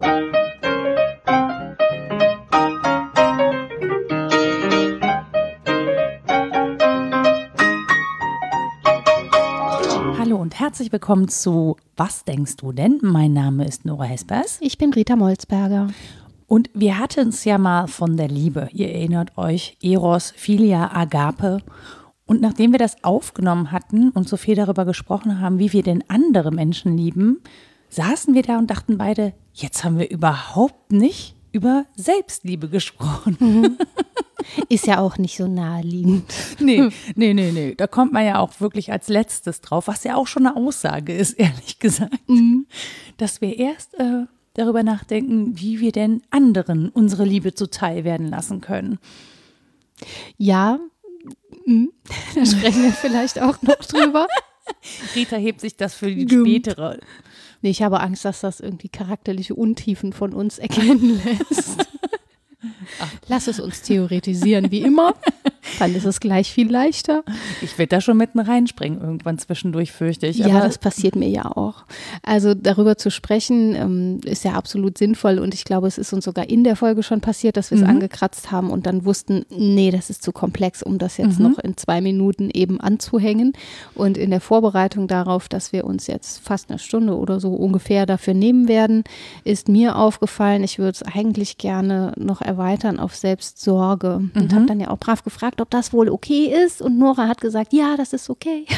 [0.00, 0.10] Hallo
[10.36, 12.98] und herzlich willkommen zu Was denkst du denn?
[13.02, 14.58] Mein Name ist Nora Hespers.
[14.60, 15.86] Ich bin Rita Molzberger.
[16.48, 18.68] Und wir hatten es ja mal von der Liebe.
[18.72, 21.58] Ihr erinnert euch, Eros, Philia, Agape.
[22.26, 26.02] Und nachdem wir das aufgenommen hatten und so viel darüber gesprochen haben, wie wir denn
[26.08, 27.42] andere Menschen lieben,
[27.90, 33.36] saßen wir da und dachten beide, jetzt haben wir überhaupt nicht über Selbstliebe gesprochen.
[33.40, 33.78] Mhm.
[34.68, 36.24] Ist ja auch nicht so naheliegend.
[36.60, 37.74] Nee, nee, nee, nee.
[37.74, 41.14] Da kommt man ja auch wirklich als letztes drauf, was ja auch schon eine Aussage
[41.14, 42.28] ist, ehrlich gesagt.
[42.28, 42.66] Mhm.
[43.16, 48.60] Dass wir erst äh, darüber nachdenken, wie wir denn anderen unsere Liebe zuteil werden lassen
[48.60, 48.98] können.
[50.36, 50.80] Ja,
[51.64, 51.92] hm,
[52.34, 54.26] da sprechen wir vielleicht auch noch drüber.
[55.14, 56.98] Rita hebt sich das für die spätere.
[57.64, 61.78] Nee, ich habe Angst, dass das irgendwie charakterliche Untiefen von uns erkennen lässt.
[63.00, 63.10] Ach.
[63.26, 65.14] Lass es uns theoretisieren, wie immer.
[65.78, 67.24] Dann ist es gleich viel leichter.
[67.62, 70.38] Ich werde da schon mitten reinspringen, irgendwann zwischendurch, fürchte ich.
[70.38, 71.84] ja, das passiert mir ja auch.
[72.22, 76.24] Also darüber zu sprechen, ähm, ist ja absolut sinnvoll und ich glaube, es ist uns
[76.24, 77.90] sogar in der Folge schon passiert, dass wir es mhm.
[77.90, 81.50] angekratzt haben und dann wussten, nee, das ist zu komplex, um das jetzt mhm.
[81.50, 83.52] noch in zwei Minuten eben anzuhängen.
[83.94, 88.06] Und in der Vorbereitung darauf, dass wir uns jetzt fast eine Stunde oder so ungefähr
[88.06, 89.04] dafür nehmen werden,
[89.44, 94.30] ist mir aufgefallen, ich würde es eigentlich gerne noch erweitern auf Selbstsorge mhm.
[94.34, 96.82] und habe dann ja auch brav gefragt, ob das wohl okay ist.
[96.82, 98.66] Und Nora hat gesagt, ja, das ist okay.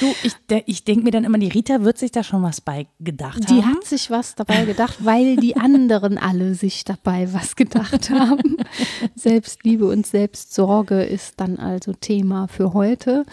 [0.00, 0.34] Du, ich,
[0.66, 3.56] ich denke mir dann immer, die Rita wird sich da schon was bei gedacht haben.
[3.56, 8.56] Die hat sich was dabei gedacht, weil die anderen alle sich dabei was gedacht haben.
[9.14, 13.24] Selbstliebe und Selbstsorge ist dann also Thema für heute.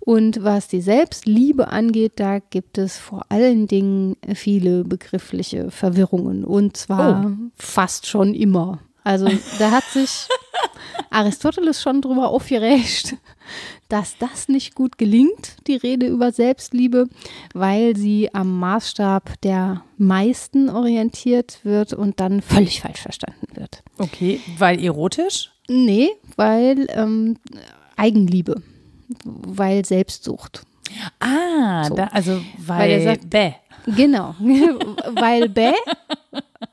[0.00, 6.44] Und was die Selbstliebe angeht, da gibt es vor allen Dingen viele begriffliche Verwirrungen.
[6.44, 7.50] Und zwar oh.
[7.54, 8.80] fast schon immer.
[9.04, 10.28] Also da hat sich
[11.10, 13.16] Aristoteles schon drüber aufgeregt,
[13.88, 17.08] dass das nicht gut gelingt, die Rede über Selbstliebe,
[17.54, 23.82] weil sie am Maßstab der meisten orientiert wird und dann völlig falsch verstanden wird.
[23.98, 25.50] Okay, weil erotisch?
[25.68, 27.38] Nee, weil ähm,
[27.96, 28.62] Eigenliebe,
[29.24, 30.62] weil Selbstsucht.
[31.20, 31.94] Ah, so.
[31.94, 33.52] da, also weil, weil er sagt, bäh.
[33.86, 34.34] Genau,
[35.14, 35.72] weil bäh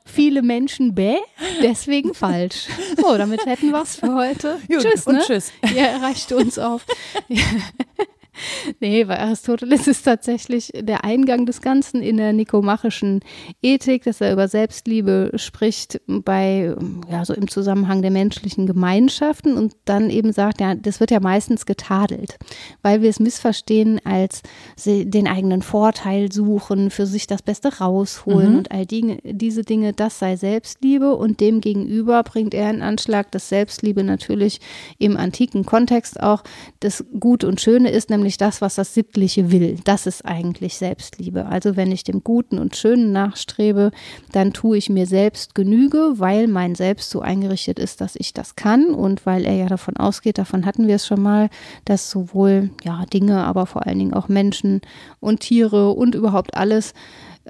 [0.04, 1.18] viele Menschen bäh,
[1.62, 2.66] deswegen falsch.
[2.96, 4.58] So, damit hätten wir es für heute.
[4.68, 5.06] Gut, tschüss.
[5.06, 5.22] Und ne?
[5.26, 5.52] tschüss.
[5.74, 6.84] Ja, reicht uns auf.
[8.80, 13.20] Nee, bei Aristoteles ist tatsächlich der Eingang des Ganzen in der nikomachischen
[13.62, 16.74] Ethik, dass er über Selbstliebe spricht bei,
[17.10, 21.20] ja, so im Zusammenhang der menschlichen Gemeinschaften und dann eben sagt, ja, das wird ja
[21.20, 22.38] meistens getadelt,
[22.82, 24.42] weil wir es missverstehen als
[24.84, 28.58] den eigenen Vorteil suchen, für sich das Beste rausholen mhm.
[28.58, 33.30] und all die, diese Dinge, das sei Selbstliebe und dem gegenüber bringt er in Anschlag,
[33.32, 34.60] dass Selbstliebe natürlich
[34.98, 36.42] im antiken Kontext auch
[36.80, 39.78] das Gut und Schöne ist, nämlich nämlich das, was das Sittliche will.
[39.84, 41.46] Das ist eigentlich Selbstliebe.
[41.46, 43.92] Also wenn ich dem Guten und Schönen nachstrebe,
[44.32, 48.56] dann tue ich mir selbst Genüge, weil mein Selbst so eingerichtet ist, dass ich das
[48.56, 51.50] kann und weil er ja davon ausgeht, davon hatten wir es schon mal,
[51.84, 54.80] dass sowohl ja Dinge, aber vor allen Dingen auch Menschen
[55.20, 56.94] und Tiere und überhaupt alles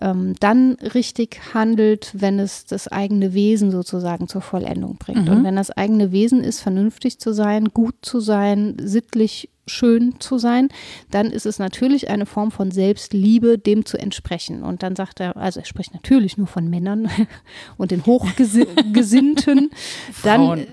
[0.02, 5.24] ähm, dann richtig handelt, wenn es das eigene Wesen sozusagen zur Vollendung bringt.
[5.24, 5.38] Mhm.
[5.38, 10.38] Und wenn das eigene Wesen ist, vernünftig zu sein, gut zu sein, sittlich schön zu
[10.38, 10.68] sein,
[11.10, 14.62] dann ist es natürlich eine Form von Selbstliebe, dem zu entsprechen.
[14.62, 17.10] Und dann sagt er, also er spricht natürlich nur von Männern
[17.76, 19.70] und den Hochgesinnten.
[20.22, 20.66] dann, äh,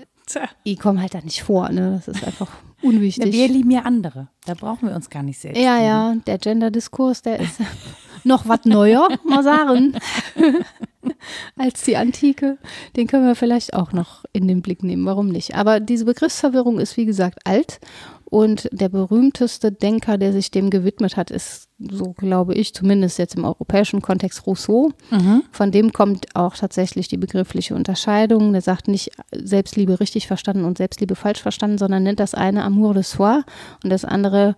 [0.62, 2.02] ich komme halt da nicht vor, ne?
[2.04, 2.50] Das ist einfach
[2.82, 3.26] unwichtig.
[3.26, 4.28] Ja, wir lieben ja andere.
[4.46, 5.60] Da brauchen wir uns gar nicht selbst.
[5.60, 7.60] Ja, ja, der Gender-Diskurs, der ist
[8.24, 9.96] noch was neuer, mal sagen,
[11.56, 12.58] als die Antike.
[12.96, 15.06] Den können wir vielleicht auch noch in den Blick nehmen.
[15.06, 15.54] Warum nicht?
[15.54, 17.80] Aber diese Begriffsverwirrung ist, wie gesagt, alt
[18.24, 23.36] und der berühmteste Denker, der sich dem gewidmet hat, ist, so glaube ich, zumindest jetzt
[23.36, 24.92] im europäischen Kontext Rousseau.
[25.10, 25.42] Mhm.
[25.50, 28.52] Von dem kommt auch tatsächlich die begriffliche Unterscheidung.
[28.52, 32.94] Der sagt nicht Selbstliebe richtig verstanden und Selbstliebe falsch verstanden, sondern nennt das eine Amour
[32.94, 33.42] de soi
[33.82, 34.56] und das andere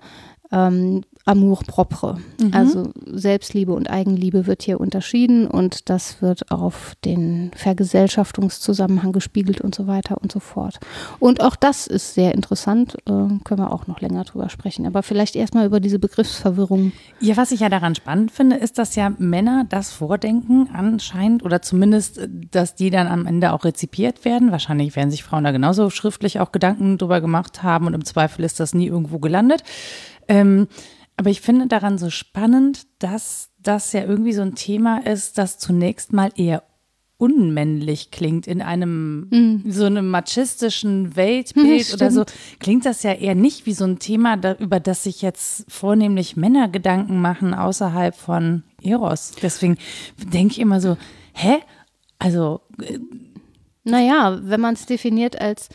[0.52, 2.19] ähm, Amour propre.
[2.40, 2.54] Mhm.
[2.54, 9.75] Also Selbstliebe und Eigenliebe wird hier unterschieden und das wird auf den Vergesellschaftungszusammenhang gespiegelt und
[9.75, 10.78] so weiter und so fort.
[11.19, 14.87] Und auch das ist sehr interessant, äh, können wir auch noch länger drüber sprechen.
[14.87, 16.92] Aber vielleicht erstmal über diese Begriffsverwirrung.
[17.20, 21.60] Ja, was ich ja daran spannend finde, ist, dass ja Männer das vordenken anscheinend oder
[21.60, 24.52] zumindest, äh, dass die dann am Ende auch rezipiert werden.
[24.52, 28.44] Wahrscheinlich werden sich Frauen da genauso schriftlich auch Gedanken drüber gemacht haben und im Zweifel
[28.44, 29.64] ist das nie irgendwo gelandet.
[30.28, 30.69] Ähm,
[31.17, 35.58] aber ich finde daran so spannend, dass das ja irgendwie so ein Thema ist, das
[35.58, 36.62] zunächst mal eher
[37.19, 39.70] unmännlich klingt in einem mm.
[39.70, 42.25] so einem machistischen Weltbild oder so,
[42.61, 46.37] klingt das ja eher nicht wie so ein Thema, da, über das sich jetzt vornehmlich
[46.37, 49.32] Männer Gedanken machen außerhalb von Eros.
[49.40, 49.78] Deswegen
[50.19, 50.99] denke ich immer so,
[51.32, 51.58] hä?
[52.19, 52.61] Also.
[52.82, 52.99] Äh,
[53.84, 55.69] naja, wenn man es definiert als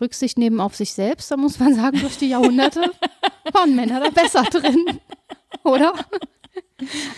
[0.00, 2.80] Rücksicht nehmen auf sich selbst, dann muss man sagen, durch die Jahrhunderte
[3.52, 5.00] waren Männer da besser drin.
[5.64, 5.92] Oder?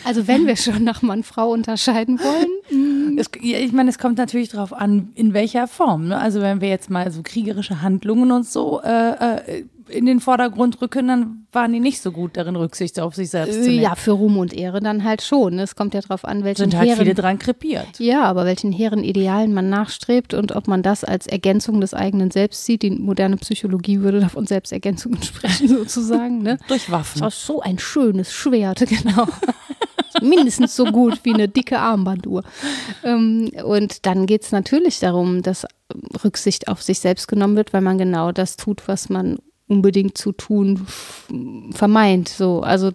[0.05, 3.19] Also wenn wir schon nach Mann-Frau unterscheiden wollen.
[3.19, 6.09] Es, ich meine, es kommt natürlich darauf an, in welcher Form.
[6.09, 6.19] Ne?
[6.19, 10.81] Also wenn wir jetzt mal so kriegerische Handlungen und so äh, äh, in den Vordergrund
[10.81, 13.83] rücken, dann waren die nicht so gut darin, Rücksicht auf sich selbst zu nehmen.
[13.83, 15.59] Ja, für Ruhm und Ehre dann halt schon.
[15.59, 17.99] Es kommt ja darauf an, welchen Sind halt Heeren, viele dran krepiert.
[17.99, 22.31] Ja, aber welchen hehren Idealen man nachstrebt und ob man das als Ergänzung des eigenen
[22.31, 22.83] Selbst sieht.
[22.83, 26.43] Die moderne Psychologie würde davon Selbstergänzungen sprechen, sozusagen.
[26.43, 26.59] Ne?
[26.69, 27.21] Durch Waffen.
[27.21, 29.29] Das ist so ein schönes Schwert, genau.
[30.21, 32.43] mindestens so gut wie eine dicke Armbanduhr.
[33.05, 35.67] Ähm, und dann geht es natürlich darum, dass
[36.25, 39.39] Rücksicht auf sich selbst genommen wird, weil man genau das tut, was man
[39.73, 40.87] unbedingt zu tun
[41.73, 42.29] vermeint.
[42.29, 42.91] So, also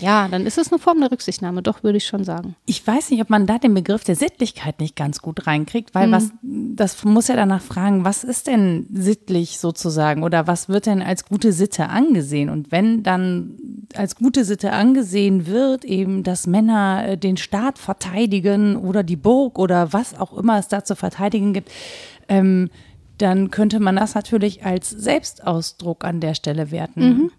[0.00, 2.56] ja, dann ist es eine Form der Rücksichtnahme, doch würde ich schon sagen.
[2.64, 6.08] Ich weiß nicht, ob man da den Begriff der Sittlichkeit nicht ganz gut reinkriegt, weil
[6.08, 6.12] mhm.
[6.12, 11.02] was, das muss ja danach fragen, was ist denn sittlich sozusagen oder was wird denn
[11.02, 12.48] als gute Sitte angesehen?
[12.48, 13.58] Und wenn dann
[13.94, 19.58] als gute Sitte angesehen wird, eben, dass Männer äh, den Staat verteidigen oder die Burg
[19.58, 21.70] oder was auch immer es da zu verteidigen gibt,
[22.28, 22.70] ähm,
[23.22, 27.00] dann könnte man das natürlich als Selbstausdruck an der Stelle werten.
[27.00, 27.30] Mhm.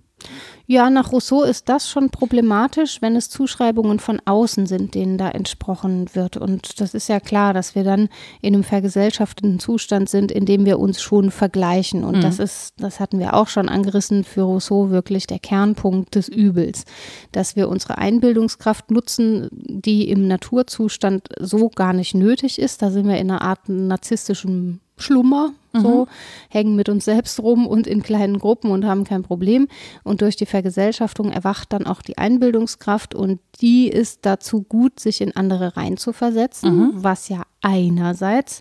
[0.68, 5.30] Ja, nach Rousseau ist das schon problematisch, wenn es Zuschreibungen von außen sind, denen da
[5.30, 6.38] entsprochen wird.
[6.38, 8.08] Und das ist ja klar, dass wir dann
[8.42, 12.04] in einem vergesellschafteten Zustand sind, in dem wir uns schon vergleichen.
[12.04, 12.22] Und mhm.
[12.22, 16.86] das ist, das hatten wir auch schon angerissen, für Rousseau wirklich der Kernpunkt des Übels,
[17.32, 22.82] dass wir unsere Einbildungskraft nutzen, die im Naturzustand so gar nicht nötig ist.
[22.82, 26.08] Da sind wir in einer Art narzisstischen Schlummer, so, mhm.
[26.50, 29.68] hängen mit uns selbst rum und in kleinen Gruppen und haben kein Problem.
[30.04, 35.22] Und durch die Vergesellschaftung erwacht dann auch die Einbildungskraft und die ist dazu gut, sich
[35.22, 36.92] in andere reinzuversetzen, mhm.
[36.96, 38.60] was ja einerseits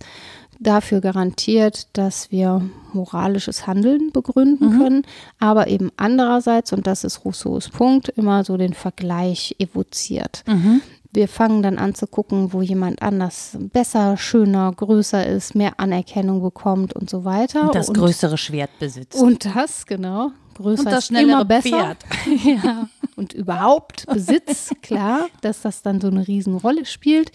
[0.61, 2.63] dafür garantiert, dass wir
[2.93, 4.79] moralisches Handeln begründen mhm.
[4.79, 5.03] können,
[5.39, 10.45] aber eben andererseits, und das ist Rousseaus Punkt, immer so den Vergleich evoziert.
[10.47, 10.83] Mhm.
[11.13, 16.41] Wir fangen dann an zu gucken, wo jemand anders besser, schöner, größer ist, mehr Anerkennung
[16.41, 17.63] bekommt und so weiter.
[17.63, 19.21] Und das und, größere Schwert besitzt.
[19.21, 20.31] Und das, genau.
[20.55, 21.69] Größer und das schnellere immer besser.
[21.69, 21.99] Pferd.
[22.65, 22.89] ja.
[23.21, 27.33] Und überhaupt Besitz, klar, dass das dann so eine Riesenrolle spielt.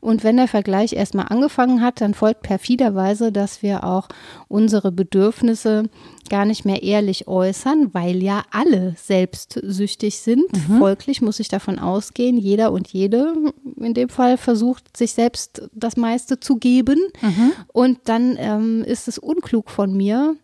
[0.00, 4.08] Und wenn der Vergleich erstmal angefangen hat, dann folgt perfiderweise, dass wir auch
[4.48, 5.90] unsere Bedürfnisse
[6.28, 10.52] gar nicht mehr ehrlich äußern, weil ja alle selbstsüchtig sind.
[10.68, 10.78] Mhm.
[10.78, 13.32] Folglich muss ich davon ausgehen, jeder und jede
[13.76, 16.98] in dem Fall versucht, sich selbst das meiste zu geben.
[17.22, 17.52] Mhm.
[17.68, 20.34] Und dann ähm, ist es unklug von mir,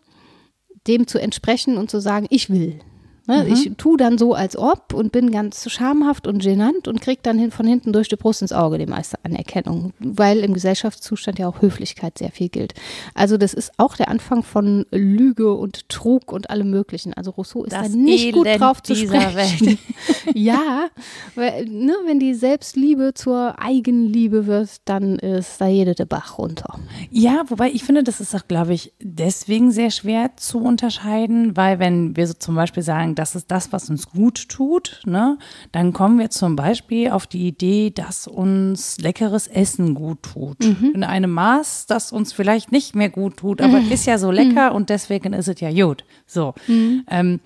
[0.87, 2.79] dem zu entsprechen und zu sagen, ich will.
[3.27, 3.43] Ne?
[3.43, 3.53] Mhm.
[3.53, 7.39] Ich tue dann so, als ob und bin ganz schamhaft und genannt und kriege dann
[7.39, 11.47] hin, von hinten durch die Brust ins Auge die meiste Anerkennung, weil im Gesellschaftszustand ja
[11.47, 12.73] auch Höflichkeit sehr viel gilt.
[13.15, 17.13] Also das ist auch der Anfang von Lüge und Trug und allem Möglichen.
[17.13, 19.79] Also Rousseau ist das da nicht Elend gut drauf zu sprechen.
[20.33, 20.87] ja,
[21.33, 26.79] weil, ne, wenn die Selbstliebe zur Eigenliebe wird, dann ist da jede der Bach runter.
[27.09, 31.79] Ja, wobei ich finde, das ist auch, glaube ich, deswegen sehr schwer zu unterscheiden, weil
[31.79, 35.37] wenn wir so zum Beispiel sagen, das ist das, was uns gut tut, ne,
[35.71, 40.63] dann kommen wir zum Beispiel auf die Idee, dass uns leckeres Essen gut tut.
[40.63, 40.91] Mhm.
[40.95, 43.91] In einem Maß, das uns vielleicht nicht mehr gut tut, aber mhm.
[43.91, 44.75] ist ja so lecker mhm.
[44.75, 46.03] und deswegen ist es ja gut.
[46.25, 46.53] So.
[46.67, 47.03] Mhm.
[47.09, 47.39] Ähm,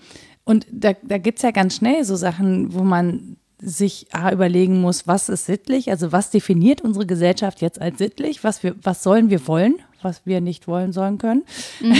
[0.44, 4.80] und da, da gibt es ja ganz schnell so Sachen, wo man sich A, überlegen
[4.80, 9.02] muss, was ist sittlich, also was definiert unsere Gesellschaft jetzt als sittlich, was, wir, was
[9.02, 11.44] sollen wir wollen, was wir nicht wollen sollen können.
[11.80, 11.96] Mhm.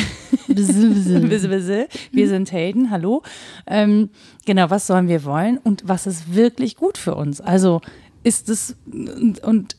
[2.12, 3.22] wir sind Helden, hallo.
[3.66, 4.10] Ähm,
[4.46, 7.40] genau, was sollen wir wollen und was ist wirklich gut für uns?
[7.40, 7.80] Also
[8.22, 9.76] ist es, und, und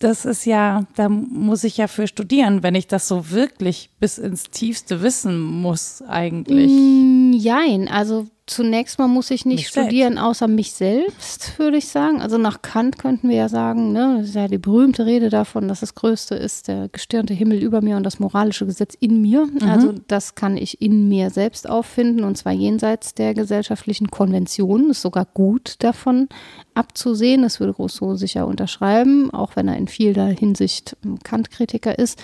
[0.00, 4.18] das ist ja, da muss ich ja für studieren, wenn ich das so wirklich bis
[4.18, 6.70] ins Tiefste wissen muss, eigentlich.
[6.70, 10.28] Mm, jein, also zunächst mal muss ich nicht mich studieren, selbst.
[10.28, 12.20] außer mich selbst, würde ich sagen.
[12.20, 15.68] Also nach Kant könnten wir ja sagen, ne, das ist ja die berühmte Rede davon,
[15.68, 19.46] dass das Größte ist der gestirnte Himmel über mir und das moralische Gesetz in mir.
[19.46, 19.68] Mhm.
[19.68, 24.90] Also das kann ich in mir selbst auffinden und zwar jenseits der gesellschaftlichen Konventionen.
[24.90, 26.28] Ist sogar gut davon
[26.74, 27.42] abzusehen.
[27.42, 32.20] Das würde Rousseau sicher unterschreiben, auch wenn er in vieler Hinsicht Kant-Kritiker ist.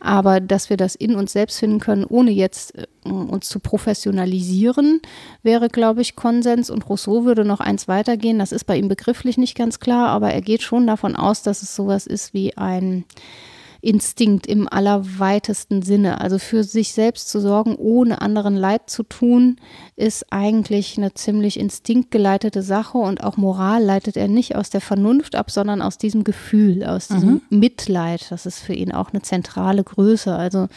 [0.00, 5.00] Aber dass wir das in uns selbst finden können, ohne jetzt äh, uns zu professionalisieren,
[5.42, 8.38] wäre glaube ich, Konsens und Rousseau würde noch eins weitergehen.
[8.38, 11.62] Das ist bei ihm begrifflich nicht ganz klar, aber er geht schon davon aus, dass
[11.62, 13.04] es sowas ist wie ein
[13.82, 16.20] Instinkt im allerweitesten Sinne.
[16.20, 19.56] Also für sich selbst zu sorgen, ohne anderen Leid zu tun,
[19.96, 25.34] ist eigentlich eine ziemlich instinktgeleitete Sache und auch Moral leitet er nicht aus der Vernunft
[25.34, 27.58] ab, sondern aus diesem Gefühl, aus diesem mhm.
[27.58, 28.30] Mitleid.
[28.30, 30.34] Das ist für ihn auch eine zentrale Größe.
[30.34, 30.68] Also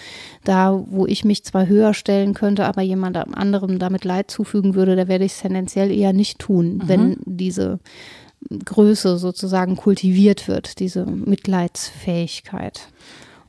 [0.43, 4.95] da, wo ich mich zwar höher stellen könnte, aber jemand anderem damit Leid zufügen würde,
[4.95, 6.88] da werde ich es tendenziell eher nicht tun, mhm.
[6.88, 7.79] wenn diese
[8.50, 12.88] Größe sozusagen kultiviert wird, diese Mitleidsfähigkeit.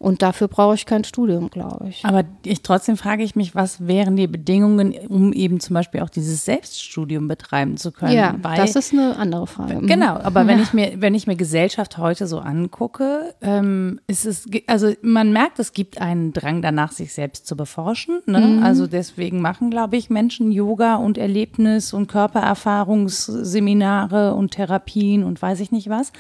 [0.04, 2.04] Und dafür brauche ich kein Studium, glaube ich.
[2.04, 6.10] Aber ich, trotzdem frage ich mich, was wären die Bedingungen, um eben zum Beispiel auch
[6.10, 8.12] dieses Selbststudium betreiben zu können?
[8.12, 9.80] Ja, Weil, das ist eine andere Frage.
[9.80, 14.46] Genau, aber wenn ich mir, wenn ich mir Gesellschaft heute so angucke, ähm, ist es,
[14.66, 18.20] also man merkt, es gibt einen Drang danach, sich selbst zu beforschen.
[18.26, 18.40] Ne?
[18.40, 18.62] Mhm.
[18.62, 25.60] Also deswegen machen, glaube ich, Menschen Yoga und Erlebnis und Körpererfahrungsseminare und Therapien und weiß
[25.60, 26.12] ich nicht was.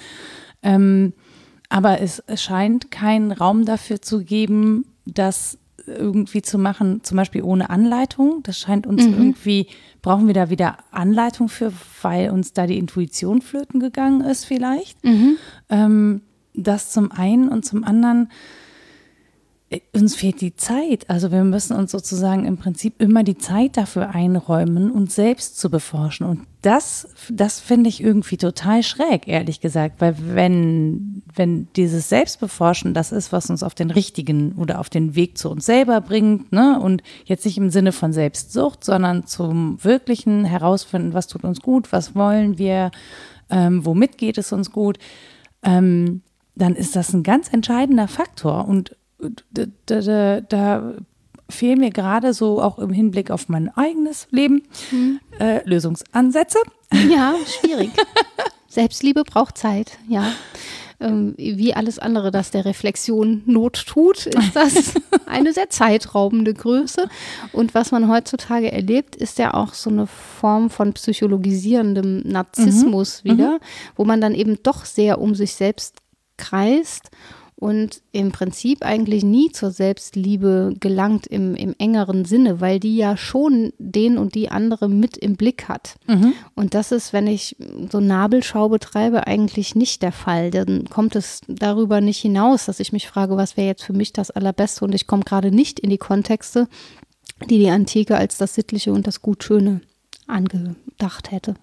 [0.62, 1.12] Ähm,
[1.68, 7.70] aber es scheint keinen Raum dafür zu geben, das irgendwie zu machen, zum Beispiel ohne
[7.70, 8.42] Anleitung.
[8.42, 9.14] Das scheint uns mhm.
[9.14, 9.66] irgendwie,
[10.02, 15.02] brauchen wir da wieder Anleitung für, weil uns da die Intuition flöten gegangen ist vielleicht.
[15.04, 15.36] Mhm.
[15.68, 16.22] Ähm,
[16.54, 18.30] das zum einen und zum anderen
[19.92, 21.08] uns fehlt die Zeit.
[21.08, 25.70] Also wir müssen uns sozusagen im Prinzip immer die Zeit dafür einräumen, uns selbst zu
[25.70, 26.26] beforschen.
[26.26, 32.94] Und das, das finde ich irgendwie total schräg, ehrlich gesagt, weil wenn, wenn dieses Selbstbeforschen
[32.94, 36.52] das ist, was uns auf den richtigen oder auf den Weg zu uns selber bringt,
[36.52, 41.60] ne, und jetzt nicht im Sinne von Selbstsucht, sondern zum wirklichen Herausfinden, was tut uns
[41.60, 42.90] gut, was wollen wir,
[43.50, 44.98] ähm, womit geht es uns gut,
[45.62, 46.22] ähm,
[46.56, 48.66] dann ist das ein ganz entscheidender Faktor.
[48.66, 48.96] Und
[49.52, 50.94] da, da, da
[51.48, 55.20] fehlen mir gerade so auch im Hinblick auf mein eigenes Leben hm.
[55.38, 56.58] äh, Lösungsansätze.
[57.10, 57.90] Ja, schwierig.
[58.68, 60.32] Selbstliebe braucht Zeit, ja.
[61.00, 64.94] Ähm, wie alles andere, das der Reflexion Not tut, ist das
[65.26, 67.08] eine sehr zeitraubende Größe.
[67.52, 73.30] Und was man heutzutage erlebt, ist ja auch so eine Form von psychologisierendem Narzissmus mhm.
[73.30, 73.58] wieder, mhm.
[73.96, 75.96] wo man dann eben doch sehr um sich selbst
[76.36, 77.10] kreist
[77.56, 83.16] und im Prinzip eigentlich nie zur Selbstliebe gelangt im, im engeren Sinne, weil die ja
[83.16, 85.96] schon den und die andere mit im Blick hat.
[86.06, 86.32] Mhm.
[86.54, 87.56] Und das ist, wenn ich
[87.90, 90.50] so Nabelschau betreibe, eigentlich nicht der Fall.
[90.50, 94.12] Dann kommt es darüber nicht hinaus, dass ich mich frage, was wäre jetzt für mich
[94.12, 96.68] das Allerbeste und ich komme gerade nicht in die Kontexte,
[97.48, 99.80] die die Antike als das Sittliche und das Gutschöne
[100.26, 101.54] angedacht hätte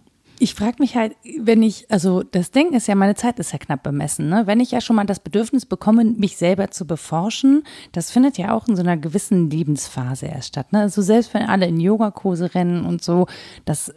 [0.41, 3.60] ich frage mich halt, wenn ich, also das Ding ist ja, meine Zeit ist ja
[3.60, 4.27] knapp bemessen.
[4.27, 4.48] Ne?
[4.48, 8.51] Wenn ich ja schon mal das Bedürfnis bekomme, mich selber zu beforschen, das findet ja
[8.51, 10.74] auch in so einer gewissen Lebensphase erst statt.
[10.74, 10.79] Ne?
[10.79, 13.27] Also selbst wenn alle in Yogakurse rennen und so,
[13.65, 13.93] das,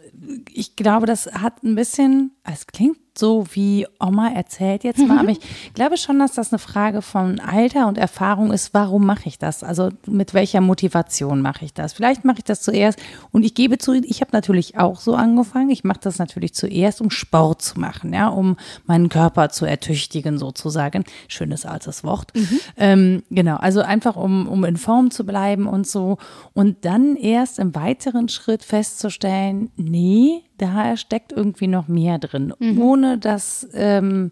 [0.51, 5.19] ich glaube, das hat ein bisschen, es klingt so wie Oma erzählt jetzt mal, mhm.
[5.19, 5.39] aber ich
[5.73, 9.63] glaube schon, dass das eine Frage von Alter und Erfahrung ist, warum mache ich das?
[9.63, 11.93] Also mit welcher Motivation mache ich das?
[11.93, 12.99] Vielleicht mache ich das zuerst
[13.31, 15.69] und ich gebe zu, ich habe natürlich auch so angefangen.
[15.69, 20.37] Ich mache das natürlich zuerst, um Sport zu machen, ja, um meinen Körper zu ertüchtigen
[20.37, 21.05] sozusagen.
[21.27, 22.33] Schönes altes Wort.
[22.35, 22.59] Mhm.
[22.77, 26.17] Ähm, genau, also einfach um, um in Form zu bleiben und so
[26.53, 30.14] und dann erst im weiteren Schritt festzustellen, nee,
[30.57, 32.81] da steckt irgendwie noch mehr drin, mhm.
[32.81, 34.31] ohne dass ähm,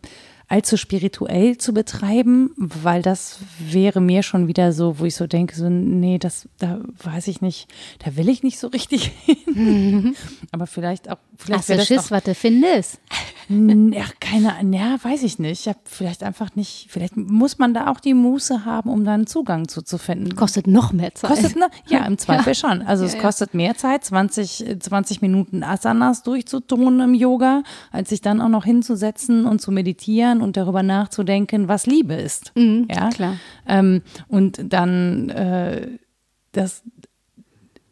[0.53, 5.55] allzu spirituell zu betreiben, weil das wäre mir schon wieder so, wo ich so denke,
[5.55, 7.67] so, nee, das, da weiß ich nicht,
[8.05, 10.15] da will ich nicht so richtig hin.
[10.51, 12.99] Aber vielleicht auch, vielleicht Hast du Schiss, was du findest?
[13.49, 15.61] Ja, keine, ja, weiß ich nicht.
[15.61, 19.15] Ich habe vielleicht einfach nicht, vielleicht muss man da auch die Muße haben, um da
[19.15, 20.35] einen Zugang zu, zu finden.
[20.35, 21.31] Kostet noch mehr Zeit.
[21.31, 22.55] Kostet, ne, ja, im Zweifel ja.
[22.55, 22.81] schon.
[22.83, 28.21] Also ja, es kostet mehr Zeit, 20, 20 Minuten Asanas durchzutun im Yoga, als sich
[28.21, 32.51] dann auch noch hinzusetzen und zu meditieren und darüber nachzudenken, was Liebe ist.
[32.55, 33.37] Mhm, ja, klar.
[33.67, 35.87] Ähm, und dann äh,
[36.51, 36.83] das,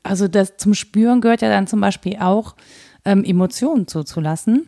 [0.04, 2.56] also das zum Spüren gehört ja dann zum Beispiel auch,
[3.06, 4.68] ähm, Emotionen zuzulassen.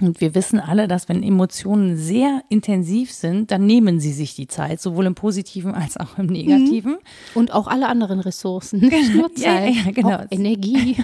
[0.00, 4.46] Und wir wissen alle, dass wenn Emotionen sehr intensiv sind, dann nehmen sie sich die
[4.46, 6.92] Zeit, sowohl im Positiven als auch im Negativen.
[6.92, 6.98] Mhm.
[7.34, 8.80] Und auch alle anderen Ressourcen.
[8.80, 10.20] Nicht nur Zeit, ja, ja, genau.
[10.30, 10.96] Energie,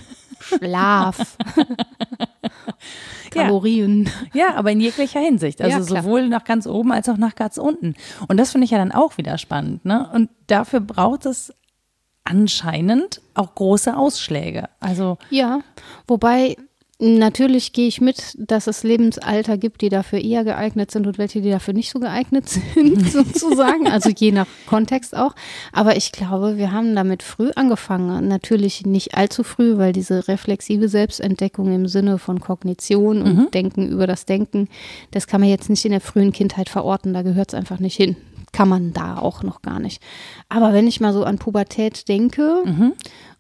[0.43, 1.37] Schlaf.
[3.31, 4.11] Kalorien.
[4.33, 4.49] Ja.
[4.49, 5.63] ja, aber in jeglicher Hinsicht.
[5.63, 7.95] Also ja, sowohl nach ganz oben als auch nach ganz unten.
[8.29, 9.85] Und das finde ich ja dann auch wieder spannend.
[9.85, 10.09] Ne?
[10.13, 11.55] Und dafür braucht es
[12.25, 14.69] anscheinend auch große Ausschläge.
[14.81, 15.61] Also ja,
[16.07, 16.57] wobei
[17.05, 21.41] Natürlich gehe ich mit, dass es Lebensalter gibt, die dafür eher geeignet sind und welche,
[21.41, 23.89] die dafür nicht so geeignet sind, sozusagen.
[23.89, 25.35] Also je nach Kontext auch.
[25.73, 28.29] Aber ich glaube, wir haben damit früh angefangen.
[28.29, 33.51] Natürlich nicht allzu früh, weil diese reflexive Selbstentdeckung im Sinne von Kognition und mhm.
[33.51, 34.69] Denken über das Denken,
[35.11, 37.15] das kann man jetzt nicht in der frühen Kindheit verorten.
[37.15, 38.15] Da gehört es einfach nicht hin.
[38.53, 40.01] Kann man da auch noch gar nicht.
[40.49, 42.93] Aber wenn ich mal so an Pubertät denke, mhm.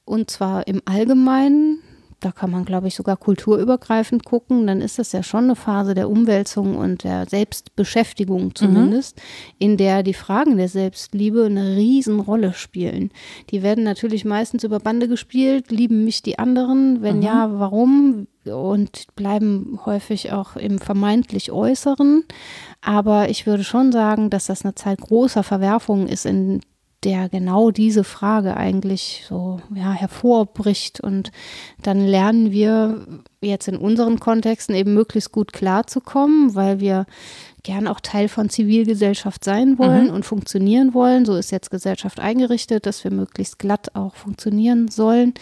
[0.04, 1.78] und zwar im Allgemeinen,
[2.22, 5.94] da kann man, glaube ich, sogar kulturübergreifend gucken, dann ist das ja schon eine Phase
[5.94, 9.54] der Umwälzung und der Selbstbeschäftigung zumindest, mhm.
[9.58, 13.10] in der die Fragen der Selbstliebe eine Riesenrolle spielen.
[13.50, 17.22] Die werden natürlich meistens über Bande gespielt, lieben mich die anderen, wenn mhm.
[17.22, 18.28] ja, warum?
[18.44, 22.24] Und bleiben häufig auch im vermeintlich Äußeren.
[22.80, 26.60] Aber ich würde schon sagen, dass das eine Zeit großer Verwerfungen ist, in
[27.04, 31.00] der genau diese Frage eigentlich so ja, hervorbricht.
[31.00, 31.32] Und
[31.82, 33.06] dann lernen wir
[33.40, 37.06] jetzt in unseren Kontexten eben möglichst gut klarzukommen, weil wir
[37.64, 40.14] gern auch Teil von Zivilgesellschaft sein wollen mhm.
[40.14, 41.24] und funktionieren wollen.
[41.24, 45.34] So ist jetzt Gesellschaft eingerichtet, dass wir möglichst glatt auch funktionieren sollen.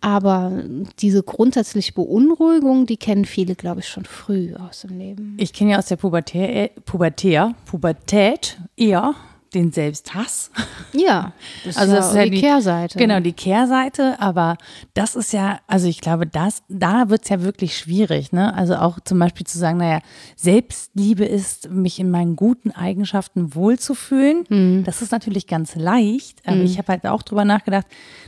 [0.00, 0.62] Aber
[1.00, 5.36] diese grundsätzliche Beunruhigung, die kennen viele, glaube ich, schon früh aus dem Leben.
[5.38, 9.14] Ich kenne ja aus der Pubertät, Pubertät, Pubertät eher
[9.54, 10.50] den Selbsthass.
[10.92, 11.32] Ja,
[11.64, 12.98] das also das ist ja die, die Kehrseite.
[12.98, 14.56] Genau, die Kehrseite, aber
[14.94, 18.54] das ist ja, also ich glaube, das, da wird es ja wirklich schwierig, ne?
[18.54, 20.00] Also auch zum Beispiel zu sagen, naja,
[20.36, 24.44] Selbstliebe ist, mich in meinen guten Eigenschaften wohlzufühlen.
[24.48, 24.84] Mhm.
[24.84, 26.64] Das ist natürlich ganz leicht, aber mhm.
[26.64, 27.86] ich habe halt auch drüber nachgedacht,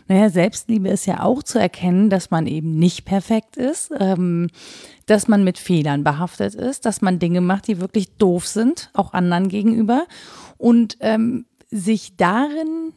[0.08, 3.90] naja, Selbstliebe ist ja auch zu erkennen, dass man eben nicht perfekt ist.
[3.98, 4.48] Ähm,
[5.06, 9.12] dass man mit Fehlern behaftet ist, dass man Dinge macht, die wirklich doof sind, auch
[9.12, 10.06] anderen gegenüber.
[10.58, 12.92] Und ähm, sich darin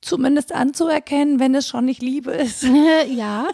[0.00, 2.64] zumindest anzuerkennen, wenn es schon nicht Liebe ist.
[3.08, 3.48] ja,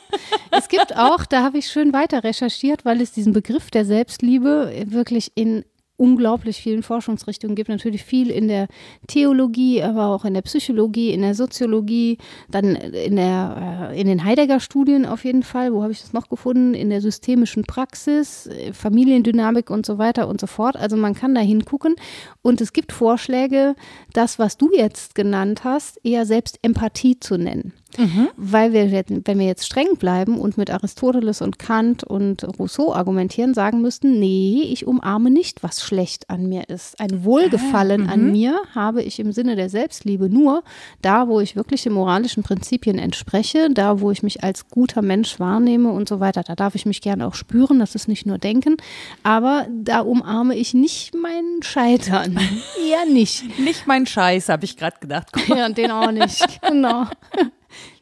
[0.51, 4.73] es gibt auch, da habe ich schön weiter recherchiert, weil es diesen Begriff der Selbstliebe
[4.87, 5.65] wirklich in
[5.99, 7.69] unglaublich vielen Forschungsrichtungen gibt.
[7.69, 8.69] Natürlich viel in der
[9.09, 12.19] Theologie, aber auch in der Psychologie, in der Soziologie,
[12.51, 15.75] dann in, der, äh, in den Heidegger-Studien auf jeden Fall.
[15.75, 16.73] Wo habe ich das noch gefunden?
[16.73, 20.77] In der systemischen Praxis, äh, Familiendynamik und so weiter und so fort.
[20.77, 21.97] Also man kann da hingucken.
[22.43, 23.75] Und es gibt Vorschläge,
[24.13, 27.73] das, was du jetzt genannt hast, eher selbst Empathie zu nennen.
[27.97, 28.29] Mhm.
[28.37, 33.55] Weil wir, wenn wir jetzt streng bleiben und mit Aristoteles und Kant und Rousseau argumentieren,
[33.55, 37.01] sagen müssten, nee, ich umarme nicht, was schlecht an mir ist.
[37.01, 38.33] Ein Wohlgefallen ah, an mhm.
[38.33, 40.63] mir habe ich im Sinne der Selbstliebe nur
[41.03, 45.41] da, wo ich wirklich den moralischen Prinzipien entspreche, da, wo ich mich als guter Mensch
[45.41, 46.43] wahrnehme und so weiter.
[46.43, 48.77] Da darf ich mich gerne auch spüren, das ist nicht nur denken,
[49.23, 52.39] aber da umarme ich nicht meinen Scheitern.
[52.89, 53.59] Eher nicht.
[53.59, 55.29] Nicht mein Scheiß, habe ich gerade gedacht.
[55.49, 56.47] Ja, den auch nicht.
[56.69, 57.07] Genau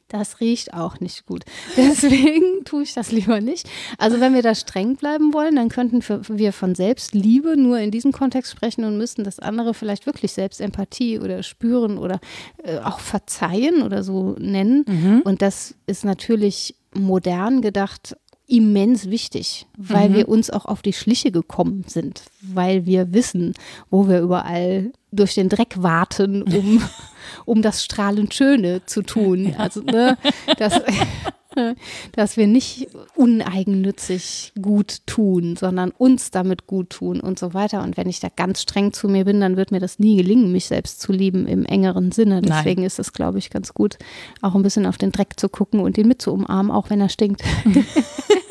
[0.09, 1.45] das riecht auch nicht gut.
[1.77, 3.69] Deswegen tue ich das lieber nicht.
[3.99, 8.13] Also wenn wir da streng bleiben wollen, dann könnten wir von Selbstliebe nur in diesem
[8.13, 12.21] Kontext sprechen und müssten das andere vielleicht wirklich Selbstempathie oder spüren oder
[12.63, 14.85] äh, auch verzeihen oder so nennen.
[14.87, 15.23] Mhm.
[15.25, 18.17] Und das ist natürlich modern gedacht
[18.49, 20.15] immens wichtig, weil mhm.
[20.15, 23.55] wir uns auch auf die Schliche gekommen sind, weil wir wissen,
[23.91, 26.83] wo wir überall durch den Dreck warten, um,
[27.45, 29.55] um das strahlend Schöne zu tun.
[29.59, 30.17] Also, ne,
[30.59, 30.81] das,
[32.13, 37.83] dass wir nicht uneigennützig gut tun, sondern uns damit gut tun und so weiter.
[37.83, 40.53] Und wenn ich da ganz streng zu mir bin, dann wird mir das nie gelingen,
[40.53, 42.43] mich selbst zu lieben im engeren Sinne.
[42.43, 42.87] Deswegen Nein.
[42.87, 43.99] ist es, glaube ich, ganz gut,
[44.43, 47.01] auch ein bisschen auf den Dreck zu gucken und ihn mit zu umarmen, auch wenn
[47.01, 47.43] er stinkt.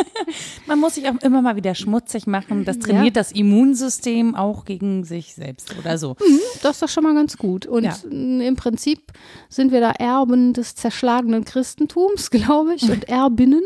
[0.68, 2.66] Man muss sich auch immer mal wieder schmutzig machen.
[2.66, 3.22] Das trainiert ja.
[3.22, 6.16] das Immunsystem auch gegen sich selbst oder so.
[6.20, 7.66] Mhm, das ist doch schon mal ganz gut.
[7.66, 7.96] Und ja.
[8.10, 9.12] im Prinzip
[9.50, 13.64] sind wir da Erben des zerschlagenen Christentums, glaube ich, und Erbinnen,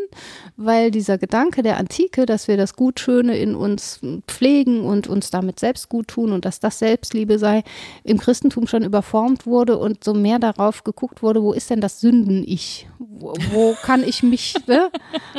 [0.57, 5.59] weil dieser Gedanke der Antike, dass wir das Gutschöne in uns pflegen und uns damit
[5.59, 7.63] selbst gut tun und dass das Selbstliebe sei,
[8.03, 12.01] im Christentum schon überformt wurde und so mehr darauf geguckt wurde, wo ist denn das
[12.01, 12.87] Sünden-Ich?
[12.97, 14.89] Wo, wo kann ich mich, ne?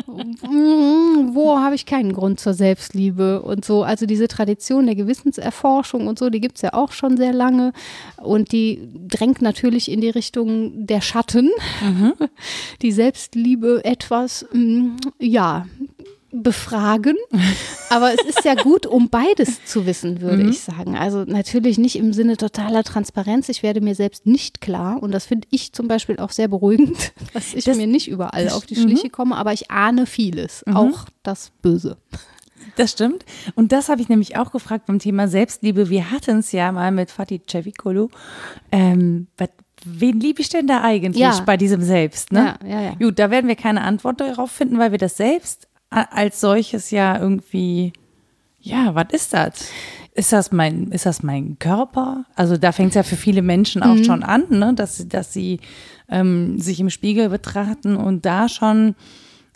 [1.35, 3.83] wo habe ich keinen Grund zur Selbstliebe und so.
[3.83, 7.73] Also diese Tradition der Gewissenserforschung und so, die gibt es ja auch schon sehr lange
[8.17, 11.51] und die drängt natürlich in die Richtung der Schatten,
[11.83, 12.15] mhm.
[12.83, 15.67] die Selbstliebe etwas, mm, ja,
[16.33, 17.17] befragen.
[17.91, 20.51] Aber es ist ja gut, um beides zu wissen, würde mhm.
[20.51, 20.97] ich sagen.
[20.97, 23.49] Also natürlich nicht im Sinne totaler Transparenz.
[23.49, 25.03] Ich werde mir selbst nicht klar.
[25.03, 28.49] Und das finde ich zum Beispiel auch sehr beruhigend, dass ich das, mir nicht überall
[28.51, 29.13] auf die Schliche mhm.
[29.13, 29.37] komme.
[29.37, 30.77] Aber ich ahne vieles, mhm.
[30.77, 31.97] auch das Böse.
[32.77, 33.25] Das stimmt.
[33.55, 35.91] Und das habe ich nämlich auch gefragt beim Thema Selbstliebe.
[35.91, 38.11] Wir hatten es ja mal mit Fatih Cevikolo.
[38.71, 39.27] Ähm,
[39.85, 41.41] wen liebe ich denn da eigentlich ja.
[41.45, 42.33] bei diesem Selbst?
[42.33, 42.57] Ne?
[42.63, 42.95] Ja, ja, ja.
[42.95, 47.19] Gut, da werden wir keine Antwort darauf finden, weil wir das selbst als solches ja
[47.19, 47.93] irgendwie,
[48.61, 49.69] ja, was ist das?
[50.15, 52.25] Ist das mein, ist das mein Körper?
[52.35, 54.05] Also da fängt es ja für viele Menschen auch mhm.
[54.05, 54.75] schon an, ne?
[54.75, 55.61] dass, dass sie
[56.09, 58.95] ähm, sich im Spiegel betrachten und da schon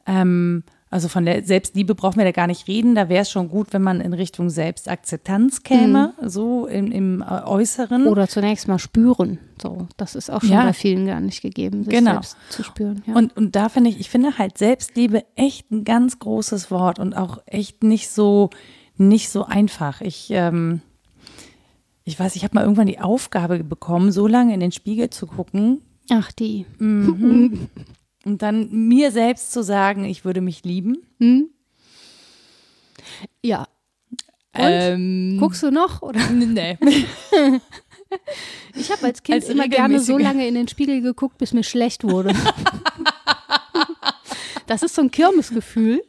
[0.06, 0.62] ähm,
[0.94, 2.94] also von der Selbstliebe brauchen wir da gar nicht reden.
[2.94, 6.28] Da wäre es schon gut, wenn man in Richtung Selbstakzeptanz käme, mhm.
[6.28, 8.06] so im, im, äh, Äußeren.
[8.06, 9.40] Oder zunächst mal spüren.
[9.60, 10.62] So, das ist auch schon ja.
[10.62, 12.12] bei vielen gar nicht gegeben, sich genau.
[12.12, 13.02] selbst zu spüren.
[13.08, 13.16] Ja.
[13.16, 17.12] Und, und da finde ich, ich finde halt Selbstliebe echt ein ganz großes Wort und
[17.12, 18.50] auch echt nicht so,
[18.96, 20.00] nicht so einfach.
[20.00, 20.80] Ich, ähm,
[22.04, 25.26] ich weiß, ich habe mal irgendwann die Aufgabe bekommen, so lange in den Spiegel zu
[25.26, 25.80] gucken.
[26.08, 26.66] Ach, die.
[26.78, 27.66] Mhm.
[28.24, 30.98] Und dann mir selbst zu sagen, ich würde mich lieben.
[31.18, 31.50] Hm?
[33.42, 33.68] Ja.
[34.54, 36.02] Ähm, Guckst du noch?
[36.02, 36.20] Oder?
[36.30, 36.78] Nee.
[38.76, 41.64] ich habe als Kind als immer gerne so lange in den Spiegel geguckt, bis mir
[41.64, 42.32] schlecht wurde.
[44.66, 46.02] das ist so ein Kirmesgefühl.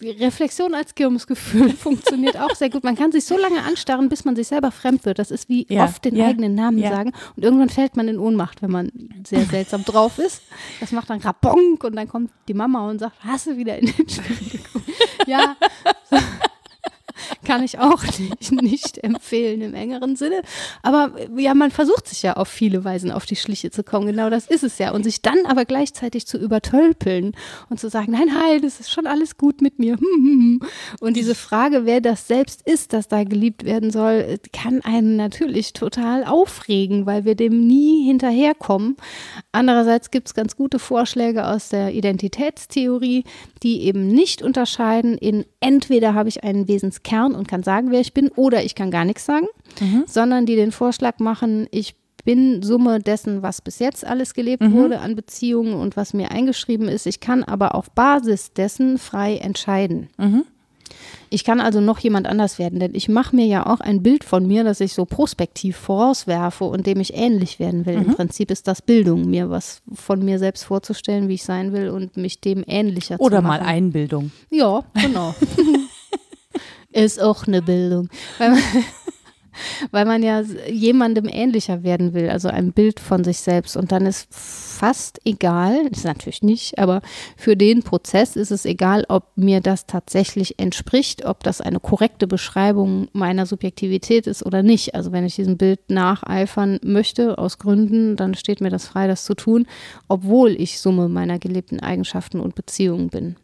[0.00, 2.84] Die Reflexion als Kirmesgefühl funktioniert auch sehr gut.
[2.84, 5.18] Man kann sich so lange anstarren, bis man sich selber fremd wird.
[5.18, 6.90] Das ist wie ja, oft den ja, eigenen Namen ja.
[6.90, 7.12] sagen.
[7.36, 8.90] Und irgendwann fällt man in Ohnmacht, wenn man
[9.26, 10.42] sehr seltsam drauf ist.
[10.80, 13.86] Das macht dann Rabonk und dann kommt die Mama und sagt, hast du wieder in
[13.86, 14.90] den Spiegel geguckt?
[15.26, 15.56] ja.
[16.10, 16.16] So
[17.44, 20.42] kann ich auch nicht, nicht, empfehlen im engeren Sinne.
[20.82, 24.06] Aber ja, man versucht sich ja auf viele Weisen auf die Schliche zu kommen.
[24.06, 24.92] Genau das ist es ja.
[24.92, 27.32] Und sich dann aber gleichzeitig zu übertölpeln
[27.68, 29.96] und zu sagen, nein, nein, das ist schon alles gut mit mir.
[31.00, 35.72] Und diese Frage, wer das selbst ist, das da geliebt werden soll, kann einen natürlich
[35.72, 38.96] total aufregen, weil wir dem nie hinterherkommen.
[39.52, 43.24] Andererseits gibt es ganz gute Vorschläge aus der Identitätstheorie,
[43.62, 48.14] die eben nicht unterscheiden in entweder habe ich einen Wesenskern und kann sagen, wer ich
[48.14, 49.46] bin, oder ich kann gar nichts sagen,
[49.80, 50.04] mhm.
[50.06, 51.94] sondern die den Vorschlag machen, ich
[52.24, 54.72] bin Summe dessen, was bis jetzt alles gelebt mhm.
[54.72, 57.06] wurde an Beziehungen und was mir eingeschrieben ist.
[57.06, 60.08] Ich kann aber auf Basis dessen frei entscheiden.
[60.16, 60.44] Mhm.
[61.30, 64.22] Ich kann also noch jemand anders werden, denn ich mache mir ja auch ein Bild
[64.22, 67.98] von mir, das ich so prospektiv vorauswerfe und dem ich ähnlich werden will.
[67.98, 68.04] Mhm.
[68.06, 71.88] Im Prinzip ist das Bildung, mir was von mir selbst vorzustellen, wie ich sein will
[71.88, 73.56] und mich dem ähnlicher Oder zu machen.
[73.56, 74.30] Oder mal Einbildung.
[74.50, 75.34] Ja, genau.
[76.94, 78.08] ist auch eine Bildung.
[79.90, 83.76] Weil man, ja jemandem ähnlicher werden will, also ein Bild von sich selbst.
[83.76, 87.00] Und dann ist fast egal, ist natürlich nicht, aber
[87.36, 92.26] für den Prozess ist es egal, ob mir das tatsächlich entspricht, ob das eine korrekte
[92.26, 94.94] Beschreibung meiner Subjektivität ist oder nicht.
[94.94, 99.24] Also wenn ich diesem Bild nacheifern möchte, aus Gründen, dann steht mir das frei, das
[99.24, 99.66] zu tun,
[100.08, 103.36] obwohl ich Summe meiner gelebten Eigenschaften und Beziehungen bin,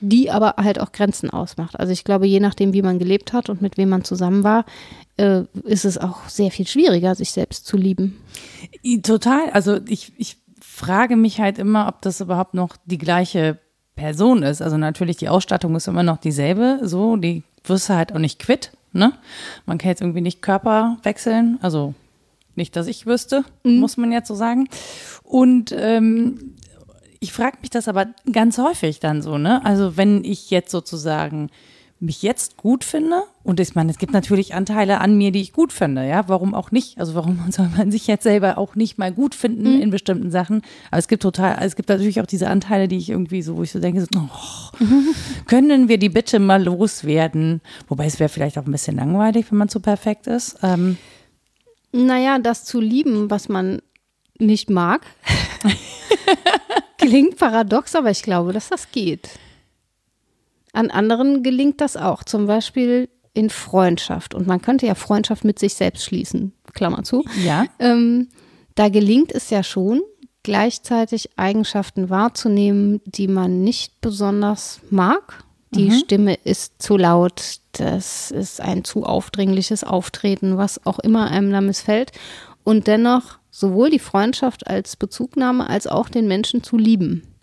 [0.00, 1.78] die aber halt auch Grenzen ausmacht.
[1.78, 4.64] Also ich glaube, je nachdem, wie man gelebt hat und mit wem man zusammen war,
[5.16, 8.20] äh, ist es auch sehr viel schwieriger, sich selbst zu lieben.
[9.02, 9.50] Total.
[9.50, 13.58] Also ich, ich frage mich halt immer, ob das überhaupt noch die gleiche
[13.96, 14.60] Person ist.
[14.60, 18.40] Also natürlich, die Ausstattung ist immer noch dieselbe, so, die wirst du halt auch nicht
[18.40, 19.12] quitt, ne?
[19.66, 21.94] Man kann jetzt irgendwie nicht Körper wechseln, also
[22.56, 23.78] nicht, dass ich wüsste, mhm.
[23.78, 24.68] muss man jetzt so sagen.
[25.22, 26.56] Und ähm,
[27.20, 29.64] ich frage mich das aber ganz häufig dann so, ne?
[29.64, 31.50] Also wenn ich jetzt sozusagen
[32.04, 33.22] mich jetzt gut finde.
[33.42, 36.28] Und ich meine, es gibt natürlich Anteile an mir, die ich gut finde, ja.
[36.28, 36.98] Warum auch nicht?
[36.98, 39.82] Also warum soll man sich jetzt selber auch nicht mal gut finden mhm.
[39.82, 40.62] in bestimmten Sachen?
[40.90, 43.62] Aber es gibt total, es gibt natürlich auch diese Anteile, die ich irgendwie so, wo
[43.62, 44.76] ich so denke, so, oh,
[45.46, 47.60] können wir die bitte mal loswerden?
[47.88, 50.58] Wobei es wäre vielleicht auch ein bisschen langweilig, wenn man so perfekt ist.
[50.62, 50.96] Ähm,
[51.92, 53.80] naja, das zu lieben, was man
[54.38, 55.02] nicht mag,
[56.98, 59.30] klingt paradox, aber ich glaube, dass das geht.
[60.74, 64.34] An anderen gelingt das auch, zum Beispiel in Freundschaft.
[64.34, 67.24] Und man könnte ja Freundschaft mit sich selbst schließen, Klammer zu.
[67.44, 67.64] Ja.
[67.78, 68.28] Ähm,
[68.74, 70.02] da gelingt es ja schon,
[70.42, 75.44] gleichzeitig Eigenschaften wahrzunehmen, die man nicht besonders mag.
[75.74, 75.98] Die mhm.
[75.98, 81.60] Stimme ist zu laut, das ist ein zu aufdringliches Auftreten, was auch immer einem da
[81.60, 82.12] missfällt.
[82.62, 87.33] Und dennoch sowohl die Freundschaft als Bezugnahme als auch den Menschen zu lieben.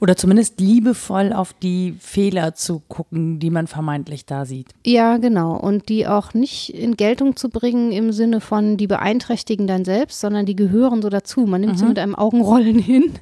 [0.00, 4.68] Oder zumindest liebevoll auf die Fehler zu gucken, die man vermeintlich da sieht.
[4.84, 5.54] Ja, genau.
[5.56, 10.20] Und die auch nicht in Geltung zu bringen im Sinne von, die beeinträchtigen dein Selbst,
[10.20, 11.42] sondern die gehören so dazu.
[11.42, 11.78] Man nimmt mhm.
[11.78, 13.12] sie mit einem Augenrollen hin.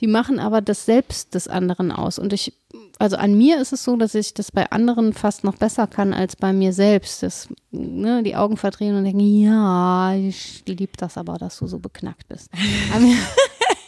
[0.00, 2.20] Die machen aber das Selbst des anderen aus.
[2.20, 2.52] Und ich,
[3.00, 6.14] also an mir ist es so, dass ich das bei anderen fast noch besser kann
[6.14, 7.24] als bei mir selbst.
[7.24, 11.80] Das, ne, die Augen verdrehen und denken, ja, ich liebe das aber, dass du so
[11.80, 12.50] beknackt bist.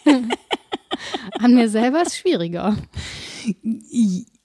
[1.42, 2.76] An mir selber ist schwieriger.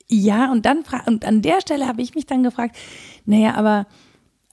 [0.10, 2.78] Ja, und dann und an der Stelle habe ich mich dann gefragt,
[3.26, 3.88] naja, aber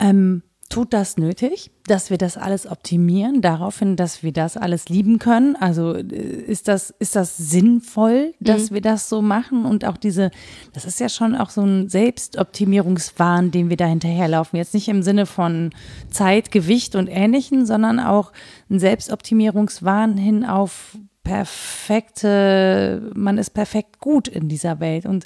[0.01, 5.21] ähm, tut das nötig, dass wir das alles optimieren, daraufhin, dass wir das alles lieben
[5.21, 5.55] können?
[5.55, 8.75] Also äh, ist das, ist das sinnvoll, dass mhm.
[8.75, 9.65] wir das so machen?
[9.67, 10.33] Und auch diese,
[10.73, 14.57] das ist ja schon auch so ein Selbstoptimierungswahn, den wir da hinterherlaufen.
[14.57, 15.71] Jetzt nicht im Sinne von
[16.11, 18.33] Zeit, Gewicht und Ähnlichem, sondern auch
[18.69, 25.07] ein Selbstoptimierungswahn hin auf perfekte, man ist perfekt gut in dieser Welt.
[25.07, 25.25] Und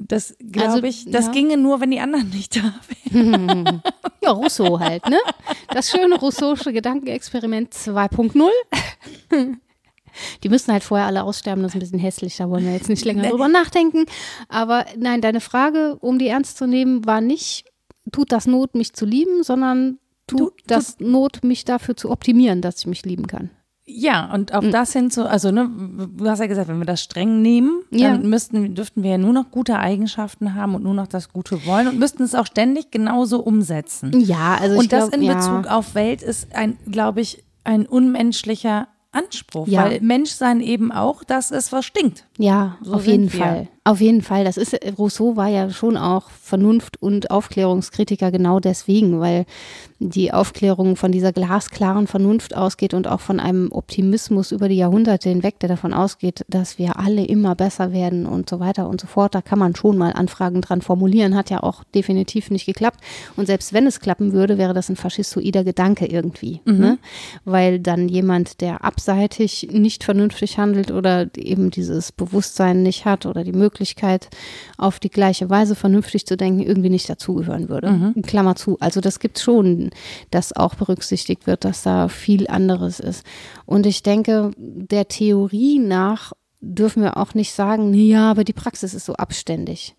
[0.00, 1.32] das glaube also, ich, das ja.
[1.32, 2.74] ginge nur, wenn die anderen nicht da
[3.10, 3.82] wären.
[4.22, 5.18] ja, Rousseau halt, ne?
[5.68, 8.48] Das schöne Rousseausche Gedankenexperiment 2.0.
[10.42, 12.88] Die müssen halt vorher alle aussterben, das ist ein bisschen hässlich, da wollen wir jetzt
[12.88, 14.06] nicht länger drüber nachdenken.
[14.48, 17.66] Aber nein, deine Frage, um die ernst zu nehmen, war nicht,
[18.10, 22.60] tut das Not, mich zu lieben, sondern tut du, das Not, mich dafür zu optimieren,
[22.60, 23.50] dass ich mich lieben kann.
[23.92, 24.70] Ja, und auf mhm.
[24.70, 25.70] das hin zu, also ne,
[26.16, 28.12] du hast ja gesagt, wenn wir das streng nehmen, ja.
[28.12, 31.66] dann müssten, dürften wir ja nur noch gute Eigenschaften haben und nur noch das Gute
[31.66, 34.20] wollen und müssten es auch ständig genauso umsetzen.
[34.20, 35.76] Ja, also Und das glaub, in Bezug ja.
[35.76, 39.84] auf Welt ist ein, glaube ich, ein unmenschlicher Anspruch, ja.
[39.84, 42.24] weil Menschsein eben auch das ist, was stinkt.
[42.38, 43.40] Ja, so auf jeden wir.
[43.40, 43.68] Fall.
[43.82, 44.44] Auf jeden Fall.
[44.44, 49.46] Das ist, Rousseau war ja schon auch Vernunft- und Aufklärungskritiker genau deswegen, weil
[50.00, 55.30] die Aufklärung von dieser glasklaren Vernunft ausgeht und auch von einem Optimismus über die Jahrhunderte
[55.30, 59.06] hinweg, der davon ausgeht, dass wir alle immer besser werden und so weiter und so
[59.06, 59.34] fort.
[59.34, 63.00] Da kann man schon mal Anfragen dran formulieren, hat ja auch definitiv nicht geklappt.
[63.36, 66.60] Und selbst wenn es klappen würde, wäre das ein faschistoider Gedanke irgendwie.
[66.66, 66.78] Mhm.
[66.78, 66.98] Ne?
[67.46, 73.42] Weil dann jemand, der abseitig nicht vernünftig handelt oder eben dieses Bewusstsein nicht hat oder
[73.42, 73.69] die Möglichkeit,
[74.78, 77.90] auf die gleiche Weise vernünftig zu denken, irgendwie nicht dazugehören würde.
[77.90, 78.22] Mhm.
[78.22, 78.76] Klammer zu.
[78.80, 79.90] Also das gibt schon
[80.30, 83.24] dass auch berücksichtigt wird, dass da viel anderes ist.
[83.66, 88.94] Und ich denke, der Theorie nach dürfen wir auch nicht sagen, ja, aber die Praxis
[88.94, 89.96] ist so abständig.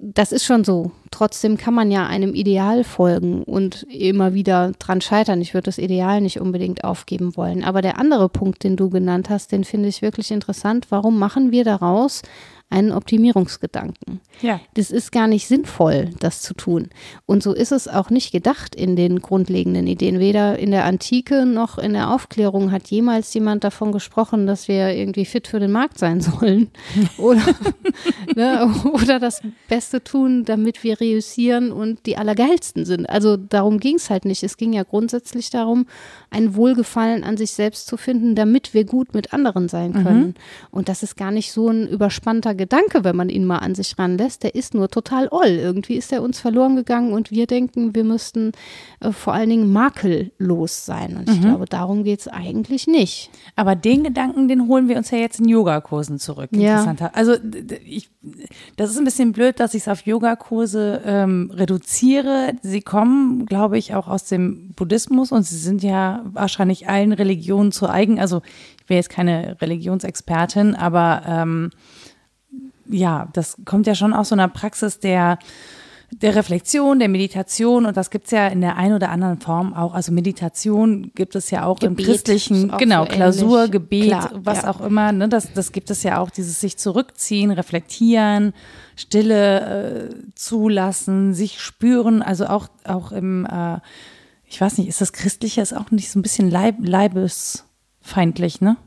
[0.00, 0.92] Das ist schon so.
[1.10, 5.40] Trotzdem kann man ja einem Ideal folgen und immer wieder dran scheitern.
[5.40, 7.64] Ich würde das Ideal nicht unbedingt aufgeben wollen.
[7.64, 10.86] Aber der andere Punkt, den du genannt hast, den finde ich wirklich interessant.
[10.90, 12.22] Warum machen wir daraus
[12.70, 14.20] einen Optimierungsgedanken.
[14.42, 14.60] Ja.
[14.74, 16.90] Das ist gar nicht sinnvoll, das zu tun.
[17.24, 20.20] Und so ist es auch nicht gedacht in den grundlegenden Ideen.
[20.20, 24.90] Weder in der Antike noch in der Aufklärung hat jemals jemand davon gesprochen, dass wir
[24.90, 26.68] irgendwie fit für den Markt sein sollen.
[27.18, 27.42] Oder,
[28.36, 33.08] ne, oder das Beste tun, damit wir reüssieren und die Allergeilsten sind.
[33.08, 34.42] Also darum ging es halt nicht.
[34.42, 35.86] Es ging ja grundsätzlich darum,
[36.30, 40.26] ein Wohlgefallen an sich selbst zu finden, damit wir gut mit anderen sein können.
[40.26, 40.34] Mhm.
[40.70, 43.98] Und das ist gar nicht so ein überspannter Gedanke, wenn man ihn mal an sich
[43.98, 44.42] ranlässt.
[44.42, 45.48] Der ist nur total oll.
[45.48, 48.52] Irgendwie ist er uns verloren gegangen und wir denken, wir müssten
[49.00, 51.16] äh, vor allen Dingen makellos sein.
[51.16, 51.44] Und ich mhm.
[51.44, 53.30] glaube, darum geht es eigentlich nicht.
[53.56, 56.50] Aber den Gedanken, den holen wir uns ja jetzt in Yogakursen zurück.
[56.52, 56.80] Ja.
[56.80, 57.10] Interessanter.
[57.14, 57.34] Also
[57.84, 58.10] ich,
[58.76, 62.52] das ist ein bisschen blöd, dass ich es auf Yogakurse ähm, reduziere.
[62.62, 67.72] Sie kommen, glaube ich, auch aus dem Buddhismus und sie sind ja wahrscheinlich allen Religionen
[67.72, 68.20] zu eigen.
[68.20, 68.42] Also
[68.78, 71.70] ich bin jetzt keine Religionsexpertin, aber ähm,
[72.90, 75.38] ja, das kommt ja schon aus so einer Praxis der
[76.10, 79.74] der Reflexion, der Meditation und das gibt es ja in der einen oder anderen Form
[79.74, 79.92] auch.
[79.92, 83.72] Also Meditation gibt es ja auch Gebet, im christlichen, auch genau, so Klausur, ähnlich.
[83.72, 84.70] Gebet, Klar, was ja.
[84.70, 85.12] auch immer.
[85.12, 88.54] Ne, das, das gibt es ja auch, dieses sich zurückziehen, reflektieren,
[88.96, 92.22] Stille äh, zulassen, sich spüren.
[92.22, 93.78] Also auch, auch im, äh,
[94.46, 98.78] ich weiß nicht, ist das Christliche ist auch nicht so ein bisschen Leib, leibesfeindlich, ne?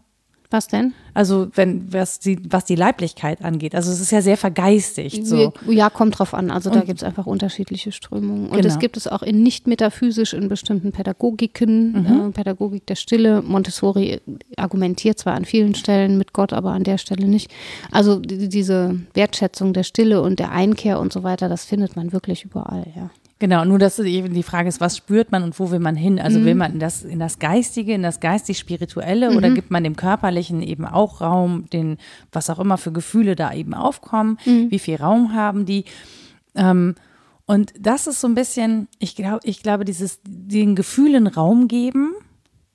[0.51, 0.93] Was denn?
[1.13, 3.73] Also wenn was die, was die Leiblichkeit angeht.
[3.73, 5.25] Also es ist ja sehr vergeistigt.
[5.25, 5.53] So.
[5.67, 6.51] Ja, kommt drauf an.
[6.51, 8.47] Also und, da gibt es einfach unterschiedliche Strömungen.
[8.47, 8.67] Und genau.
[8.67, 12.29] es gibt es auch in nicht metaphysisch in bestimmten Pädagogiken, mhm.
[12.29, 13.41] äh, Pädagogik der Stille.
[13.41, 14.19] Montessori
[14.57, 17.49] argumentiert zwar an vielen Stellen mit Gott, aber an der Stelle nicht.
[17.89, 22.11] Also die, diese Wertschätzung der Stille und der Einkehr und so weiter, das findet man
[22.11, 23.09] wirklich überall, ja.
[23.41, 26.19] Genau, nur dass eben die Frage ist, was spürt man und wo will man hin?
[26.19, 26.45] Also mhm.
[26.45, 29.35] will man in das, in das Geistige, in das geistig-spirituelle mhm.
[29.37, 31.97] oder gibt man dem Körperlichen eben auch Raum, den,
[32.31, 34.69] was auch immer für Gefühle da eben aufkommen, mhm.
[34.69, 35.85] wie viel Raum haben die?
[36.53, 36.93] Ähm,
[37.47, 42.13] und das ist so ein bisschen, ich glaube, ich glaube, dieses, den Gefühlen Raum geben,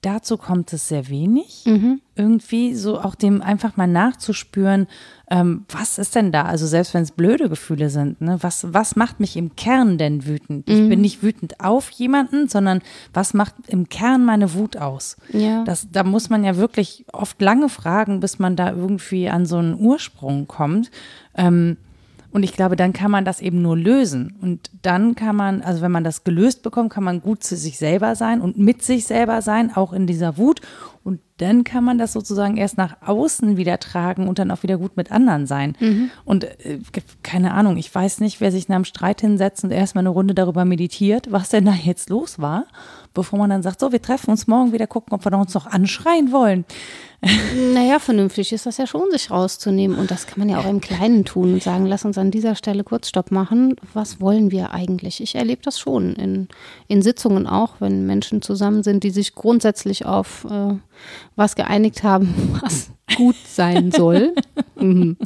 [0.00, 1.62] dazu kommt es sehr wenig.
[1.64, 2.00] Mhm.
[2.16, 4.88] Irgendwie so auch dem einfach mal nachzuspüren,
[5.28, 6.42] ähm, was ist denn da?
[6.42, 10.24] Also selbst wenn es blöde Gefühle sind, ne, was, was macht mich im Kern denn
[10.24, 10.68] wütend?
[10.68, 10.88] Ich mhm.
[10.88, 12.80] bin nicht wütend auf jemanden, sondern
[13.12, 15.16] was macht im Kern meine Wut aus?
[15.32, 15.64] Ja.
[15.64, 19.56] Das, da muss man ja wirklich oft lange fragen, bis man da irgendwie an so
[19.56, 20.92] einen Ursprung kommt.
[21.36, 21.76] Ähm,
[22.36, 24.36] Und ich glaube, dann kann man das eben nur lösen.
[24.42, 27.78] Und dann kann man, also wenn man das gelöst bekommt, kann man gut zu sich
[27.78, 30.60] selber sein und mit sich selber sein, auch in dieser Wut.
[31.02, 34.76] Und dann kann man das sozusagen erst nach außen wieder tragen und dann auch wieder
[34.76, 35.78] gut mit anderen sein.
[35.80, 36.10] Mhm.
[36.26, 36.80] Und äh,
[37.22, 40.34] keine Ahnung, ich weiß nicht, wer sich nach einem Streit hinsetzt und erstmal eine Runde
[40.34, 42.66] darüber meditiert, was denn da jetzt los war,
[43.14, 45.66] bevor man dann sagt, so, wir treffen uns morgen wieder, gucken, ob wir uns noch
[45.66, 46.66] anschreien wollen.
[47.72, 49.98] Naja, vernünftig ist das ja schon, sich rauszunehmen.
[49.98, 52.54] Und das kann man ja auch im Kleinen tun und sagen, lass uns an dieser
[52.54, 53.76] Stelle Kurzstopp machen.
[53.94, 55.20] Was wollen wir eigentlich?
[55.20, 56.48] Ich erlebe das schon in,
[56.88, 60.74] in Sitzungen auch, wenn Menschen zusammen sind, die sich grundsätzlich auf äh,
[61.36, 64.34] was geeinigt haben, was gut sein soll.
[64.80, 65.16] mhm.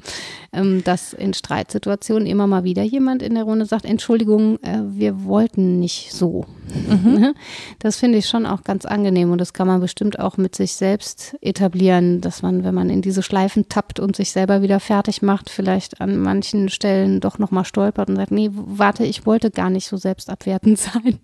[0.53, 5.24] ähm, dass in Streitsituationen immer mal wieder jemand in der Runde sagt, Entschuldigung, äh, wir
[5.24, 6.46] wollten nicht so.
[6.88, 7.35] Mhm.
[7.79, 10.74] Das finde ich schon auch ganz angenehm und das kann man bestimmt auch mit sich
[10.74, 11.81] selbst etablieren,
[12.20, 16.00] dass man, wenn man in diese Schleifen tappt und sich selber wieder fertig macht, vielleicht
[16.00, 19.96] an manchen Stellen doch nochmal stolpert und sagt, nee, warte, ich wollte gar nicht so
[19.96, 21.18] selbstabwertend sein.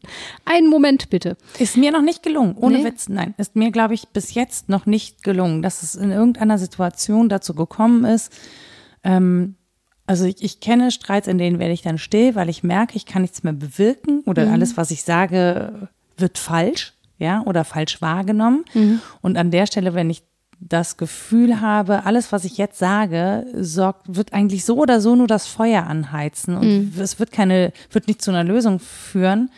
[0.45, 1.37] Einen Moment bitte.
[1.59, 2.85] Ist mir noch nicht gelungen, ohne nee.
[2.85, 3.35] Witz, nein.
[3.39, 7.55] Ist mir, glaube ich, bis jetzt noch nicht gelungen, dass es in irgendeiner Situation dazu
[7.55, 8.33] gekommen ist,
[9.05, 9.55] ähm,
[10.07, 13.07] also ich, ich, kenne Streits, in denen werde ich dann still, weil ich merke, ich
[13.07, 14.53] kann nichts mehr bewirken oder mhm.
[14.53, 18.65] alles, was ich sage, wird falsch, ja, oder falsch wahrgenommen.
[18.75, 19.01] Mhm.
[19.21, 20.23] Und an der Stelle, wenn ich
[20.61, 25.27] das Gefühl habe, alles, was ich jetzt sage, sorgt, wird eigentlich so oder so nur
[25.27, 27.01] das Feuer anheizen und mhm.
[27.01, 29.51] es wird keine, wird nicht zu einer Lösung führen,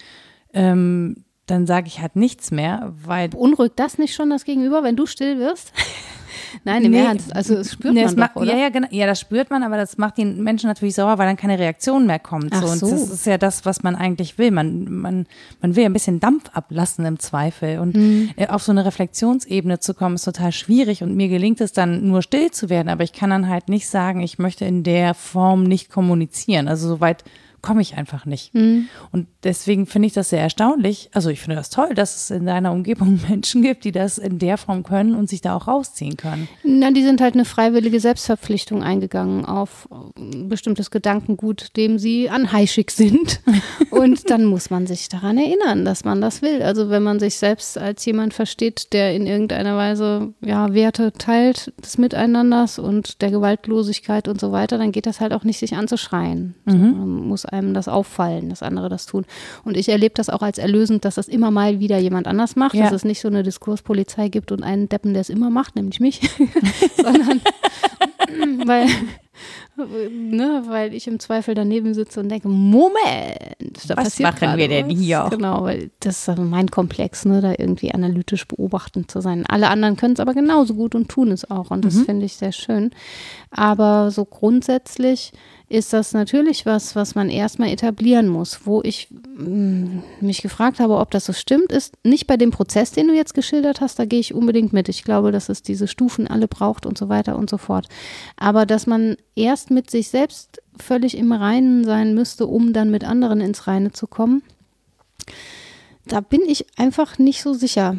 [0.52, 3.28] ähm, dann sage ich halt nichts mehr, weil.
[3.30, 5.72] Beunruhigt das nicht schon das Gegenüber, wenn du still wirst?
[6.64, 7.34] Nein, im nee, Ernst.
[7.34, 8.52] Also das spürt nee, man doch, oder?
[8.52, 8.88] Ja, ja, genau.
[8.90, 12.06] Ja, das spürt man, aber das macht den Menschen natürlich sauer, weil dann keine Reaktion
[12.06, 12.52] mehr kommt.
[12.52, 12.86] Ach so.
[12.86, 14.50] Und das ist ja das, was man eigentlich will.
[14.50, 15.26] Man, man,
[15.60, 17.78] man will ein bisschen Dampf ablassen im Zweifel.
[17.78, 18.30] Und mhm.
[18.48, 21.02] auf so eine Reflexionsebene zu kommen, ist total schwierig.
[21.02, 22.88] Und mir gelingt es dann nur still zu werden.
[22.88, 26.68] Aber ich kann dann halt nicht sagen, ich möchte in der Form nicht kommunizieren.
[26.68, 27.24] Also soweit
[27.62, 28.54] komme ich einfach nicht.
[28.54, 28.88] Mhm.
[29.10, 31.10] Und deswegen finde ich das sehr erstaunlich.
[31.12, 34.38] Also ich finde das toll, dass es in deiner Umgebung Menschen gibt, die das in
[34.38, 36.48] der Form können und sich da auch rausziehen können.
[36.62, 42.90] Na, die sind halt eine freiwillige Selbstverpflichtung eingegangen auf ein bestimmtes Gedankengut, dem sie anheischig
[42.90, 43.40] sind.
[43.90, 46.62] und dann muss man sich daran erinnern, dass man das will.
[46.62, 51.72] Also wenn man sich selbst als jemand versteht, der in irgendeiner Weise ja, Werte teilt
[51.82, 55.74] des Miteinanders und der Gewaltlosigkeit und so weiter, dann geht das halt auch nicht, sich
[55.74, 56.54] anzuschreien.
[56.64, 56.98] Mhm.
[56.98, 59.24] man muss einem das auffallen, dass andere das tun.
[59.64, 62.74] Und ich erlebe das auch als erlösend, dass das immer mal wieder jemand anders macht,
[62.74, 62.84] ja.
[62.84, 66.00] dass es nicht so eine Diskurspolizei gibt und einen Deppen, der es immer macht, nämlich
[66.00, 66.20] mich,
[66.96, 67.40] sondern
[68.66, 68.86] weil
[70.10, 72.98] ne, weil ich im Zweifel daneben sitze und denke, Moment,
[73.88, 75.28] da was machen wir denn hier?
[75.30, 79.46] Genau, weil das ist mein Komplex, ne, da irgendwie analytisch beobachtend zu sein.
[79.46, 82.04] Alle anderen können es aber genauso gut und tun es auch und das mhm.
[82.04, 82.90] finde ich sehr schön.
[83.50, 85.32] Aber so grundsätzlich
[85.68, 88.60] ist das natürlich was, was man erstmal etablieren muss.
[88.64, 92.92] Wo ich mm, mich gefragt habe, ob das so stimmt, ist nicht bei dem Prozess,
[92.92, 94.88] den du jetzt geschildert hast, da gehe ich unbedingt mit.
[94.88, 97.88] Ich glaube, dass es diese Stufen alle braucht und so weiter und so fort.
[98.36, 103.04] Aber dass man erst mit sich selbst völlig im Reinen sein müsste, um dann mit
[103.04, 104.42] anderen ins Reine zu kommen
[106.08, 107.96] da bin ich einfach nicht so sicher.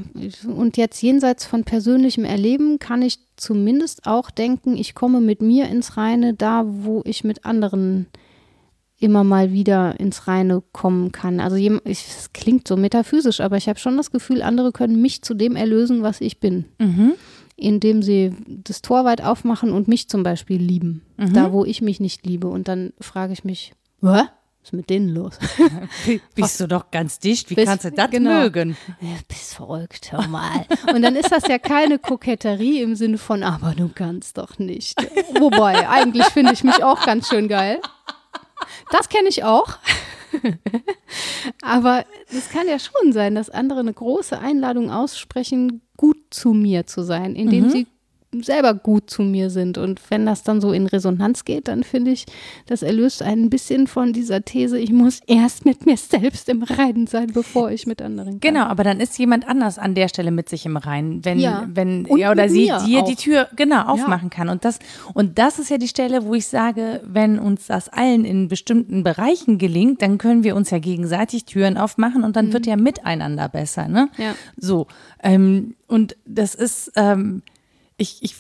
[0.48, 5.68] Und jetzt jenseits von persönlichem Erleben kann ich zumindest auch denken, ich komme mit mir
[5.70, 8.08] ins Reine, da wo ich mit anderen
[9.00, 11.40] immer mal wieder ins Reine kommen kann.
[11.40, 15.34] Also es klingt so metaphysisch, aber ich habe schon das Gefühl, andere können mich zu
[15.34, 16.66] dem erlösen, was ich bin.
[16.80, 17.14] Mhm.
[17.56, 21.02] Indem sie das Tor weit aufmachen und mich zum Beispiel lieben.
[21.18, 21.34] Mhm.
[21.34, 22.48] Da, wo ich mich nicht liebe.
[22.48, 24.24] Und dann frage ich mich, Hä?
[24.70, 25.34] Ist mit denen los?
[26.36, 28.42] bist du doch ganz dicht, wie bist, kannst du das genau.
[28.42, 28.78] mögen?
[29.02, 30.68] Ja, bist verrückt, hör mal.
[30.94, 34.96] Und dann ist das ja keine Koketterie im Sinne von, aber du kannst doch nicht.
[35.40, 37.82] Wobei, eigentlich finde ich mich auch ganz schön geil.
[38.92, 39.80] Das kenne ich auch.
[41.64, 46.86] aber es kann ja schon sein, dass andere eine große Einladung aussprechen, gut zu mir
[46.86, 47.70] zu sein, indem mhm.
[47.72, 47.88] sie
[48.42, 49.78] selber gut zu mir sind.
[49.78, 52.26] Und wenn das dann so in Resonanz geht, dann finde ich,
[52.68, 57.08] das erlöst ein bisschen von dieser These, ich muss erst mit mir selbst im Reinen
[57.08, 58.40] sein, bevor ich mit anderen kann.
[58.40, 61.68] Genau, aber dann ist jemand anders an der Stelle mit sich im Reinen, wenn, ja.
[61.74, 63.08] wenn er oder sie dir auch.
[63.08, 64.38] die Tür genau aufmachen ja.
[64.38, 64.50] kann.
[64.50, 64.80] Und das,
[65.14, 69.04] und das ist ja die Stelle, wo ich sage, wenn uns das allen in bestimmten
[69.04, 72.54] Bereichen gelingt, dann können wir uns ja gegenseitig Türen aufmachen und dann mhm.
[72.54, 73.88] wird ja miteinander besser.
[73.88, 74.10] Ne?
[74.18, 74.36] Ja.
[74.56, 74.86] So.
[75.24, 77.42] Ähm, und das ist, ähm,
[78.00, 78.36] ich, ich,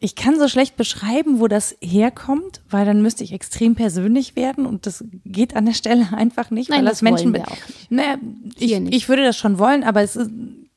[0.00, 4.66] ich kann so schlecht beschreiben, wo das herkommt, weil dann müsste ich extrem persönlich werden
[4.66, 7.32] und das geht an der Stelle einfach nicht, Nein, weil das, das Menschen.
[7.32, 7.90] Wir auch nicht.
[7.90, 8.16] Naja,
[8.58, 10.30] ich, ich würde das schon wollen, aber es ist,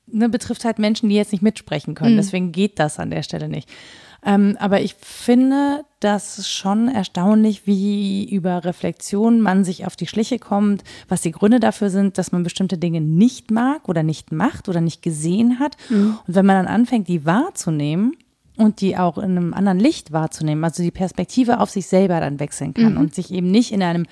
[0.07, 2.13] ne, betrifft halt Menschen, die jetzt nicht mitsprechen können.
[2.13, 2.17] Mhm.
[2.17, 3.69] Deswegen geht das an der Stelle nicht.
[4.25, 10.39] Ähm, aber ich finde das schon erstaunlich, wie über Reflexion man sich auf die Schliche
[10.39, 14.69] kommt, was die Gründe dafür sind, dass man bestimmte Dinge nicht mag oder nicht macht
[14.69, 15.77] oder nicht gesehen hat.
[15.89, 16.17] Mhm.
[16.27, 18.13] Und wenn man dann anfängt, die wahrzunehmen,
[18.55, 22.39] und die auch in einem anderen Licht wahrzunehmen, also die Perspektive auf sich selber dann
[22.39, 22.99] wechseln kann mhm.
[22.99, 24.05] und sich eben nicht in einem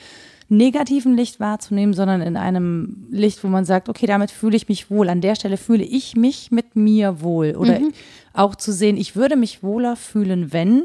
[0.50, 4.92] negativen Licht wahrzunehmen, sondern in einem Licht, wo man sagt, okay, damit fühle ich mich
[4.92, 5.08] wohl.
[5.10, 7.56] An der Stelle fühle ich mich mit mir wohl.
[7.56, 7.94] Oder mhm.
[8.34, 10.84] Auch zu sehen, ich würde mich wohler fühlen, wenn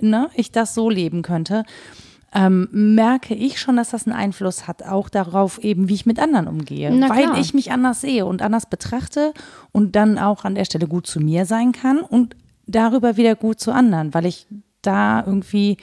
[0.00, 1.64] ne, ich das so leben könnte.
[2.34, 6.18] Ähm, merke ich schon, dass das einen Einfluss hat, auch darauf eben, wie ich mit
[6.18, 9.32] anderen umgehe, weil ich mich anders sehe und anders betrachte
[9.72, 12.36] und dann auch an der Stelle gut zu mir sein kann und
[12.66, 14.46] darüber wieder gut zu anderen, weil ich
[14.82, 15.78] da irgendwie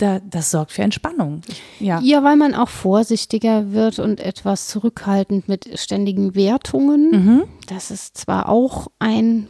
[0.00, 1.42] da, das sorgt für Entspannung.
[1.78, 2.00] Ja.
[2.00, 7.10] ja, weil man auch vorsichtiger wird und etwas zurückhaltend mit ständigen Wertungen.
[7.10, 7.42] Mhm.
[7.68, 9.48] Das ist zwar auch ein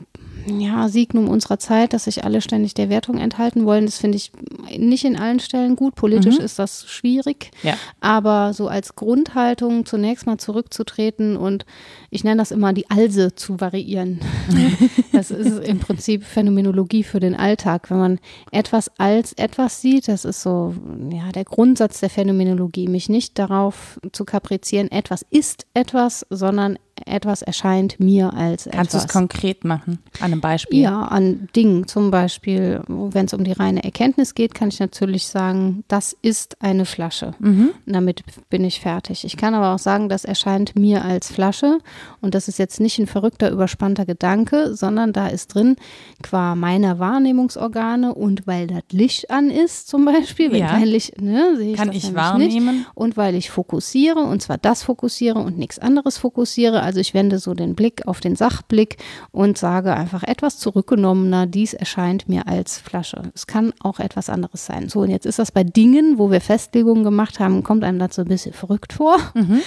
[0.58, 3.86] ja, Signum unserer Zeit, dass sich alle ständig der Wertung enthalten wollen.
[3.86, 4.32] Das finde ich
[4.76, 5.94] nicht in allen Stellen gut.
[5.94, 6.44] Politisch mhm.
[6.44, 7.50] ist das schwierig.
[7.62, 7.74] Ja.
[8.00, 11.66] Aber so als Grundhaltung zunächst mal zurückzutreten und
[12.10, 14.20] ich nenne das immer die Alse zu variieren.
[15.12, 17.90] das ist im Prinzip Phänomenologie für den Alltag.
[17.90, 18.18] Wenn man
[18.50, 20.74] etwas als etwas sieht, das ist so
[21.10, 27.42] ja, der Grundsatz der Phänomenologie, mich nicht darauf zu kaprizieren, etwas ist etwas, sondern etwas
[27.42, 28.76] erscheint mir als etwas.
[28.76, 30.80] Kannst du es konkret machen, an einem Beispiel?
[30.80, 32.80] Ja, an Dingen zum Beispiel.
[32.88, 37.34] Wenn es um die reine Erkenntnis geht, kann ich natürlich sagen, das ist eine Flasche.
[37.38, 37.70] Mhm.
[37.86, 39.24] Damit bin ich fertig.
[39.24, 41.78] Ich kann aber auch sagen, das erscheint mir als Flasche
[42.20, 45.76] und das ist jetzt nicht ein verrückter, überspannter Gedanke, sondern da ist drin,
[46.22, 50.68] qua meiner Wahrnehmungsorgane und weil das Licht an ist zum Beispiel, wenn ja.
[50.68, 52.78] kein Licht, ne, sehe ich kann das ich wahrnehmen.
[52.78, 52.90] Nicht.
[52.94, 57.38] Und weil ich fokussiere und zwar das fokussiere und nichts anderes fokussiere, also ich wende
[57.38, 58.96] so den Blick auf den Sachblick
[59.30, 63.30] und sage einfach etwas zurückgenommener, dies erscheint mir als Flasche.
[63.32, 64.88] Es kann auch etwas anderes sein.
[64.88, 68.16] So, und jetzt ist das bei Dingen, wo wir Festlegungen gemacht haben, kommt einem das
[68.16, 69.18] so ein bisschen verrückt vor.
[69.34, 69.60] Mhm.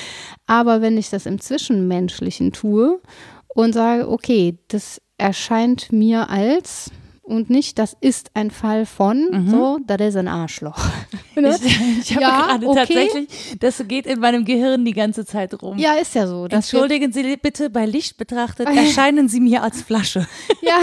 [0.47, 2.99] Aber wenn ich das im Zwischenmenschlichen tue
[3.47, 6.91] und sage, okay, das erscheint mir als
[7.23, 9.49] und nicht, das ist ein Fall von, mhm.
[9.49, 10.77] so, das ist ein Arschloch.
[11.35, 11.57] ne?
[11.63, 12.79] Ich, ich habe ja, gerade okay.
[12.79, 13.27] tatsächlich,
[13.59, 15.77] das geht in meinem Gehirn die ganze Zeit rum.
[15.79, 16.45] Ja, ist ja so.
[16.45, 20.27] Entschuldigen Sie bitte, bei Licht betrachtet erscheinen Sie mir als Flasche.
[20.61, 20.79] Ja,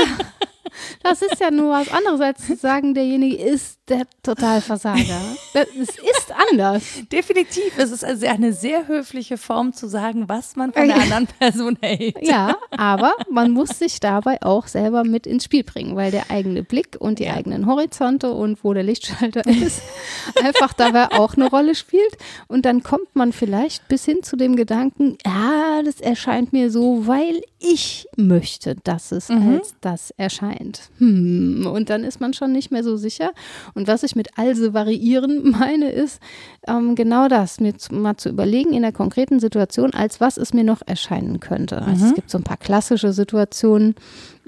[1.02, 5.20] das ist ja nur was anderes, als zu sagen, derjenige ist der Totalversager.
[5.52, 6.82] Es ist anders.
[7.12, 7.76] Definitiv.
[7.76, 11.76] Es ist also eine sehr höfliche Form zu sagen, was man von der anderen Person
[11.80, 12.16] hält.
[12.22, 16.62] Ja, aber man muss sich dabei auch selber mit ins Spiel bringen, weil der eigene
[16.62, 17.34] Blick und die ja.
[17.34, 19.82] eigenen Horizonte und wo der Lichtschalter ist,
[20.42, 22.16] einfach dabei auch eine Rolle spielt.
[22.46, 27.06] Und dann kommt man vielleicht bis hin zu dem Gedanken, ja, das erscheint mir so,
[27.06, 29.56] weil ich möchte, dass es mhm.
[29.56, 30.90] als das erscheint.
[30.98, 31.68] Hm.
[31.70, 33.32] Und dann ist man schon nicht mehr so sicher.
[33.74, 36.20] Und was ich mit also variieren meine, ist
[36.66, 40.52] ähm, genau das, mir zu, mal zu überlegen in der konkreten Situation, als was es
[40.52, 41.82] mir noch erscheinen könnte.
[41.82, 42.10] Also mhm.
[42.10, 43.94] es gibt so ein paar klassische Situationen.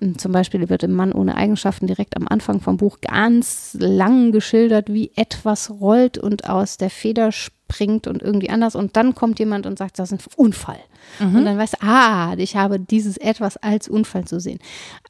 [0.00, 4.32] Hm, zum Beispiel wird im Mann ohne Eigenschaften direkt am Anfang vom Buch ganz lang
[4.32, 8.74] geschildert, wie etwas rollt und aus der Feder springt und irgendwie anders.
[8.74, 10.80] Und dann kommt jemand und sagt, das ist ein Unfall.
[11.20, 11.36] Mhm.
[11.36, 14.58] Und dann weißt du, ah, ich habe dieses etwas als Unfall zu sehen.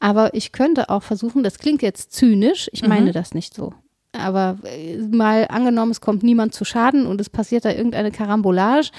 [0.00, 3.12] Aber ich könnte auch versuchen, das klingt jetzt zynisch, ich meine mhm.
[3.12, 3.74] das nicht so.
[4.12, 8.90] Aber äh, mal angenommen, es kommt niemand zu Schaden und es passiert da irgendeine Karambolage.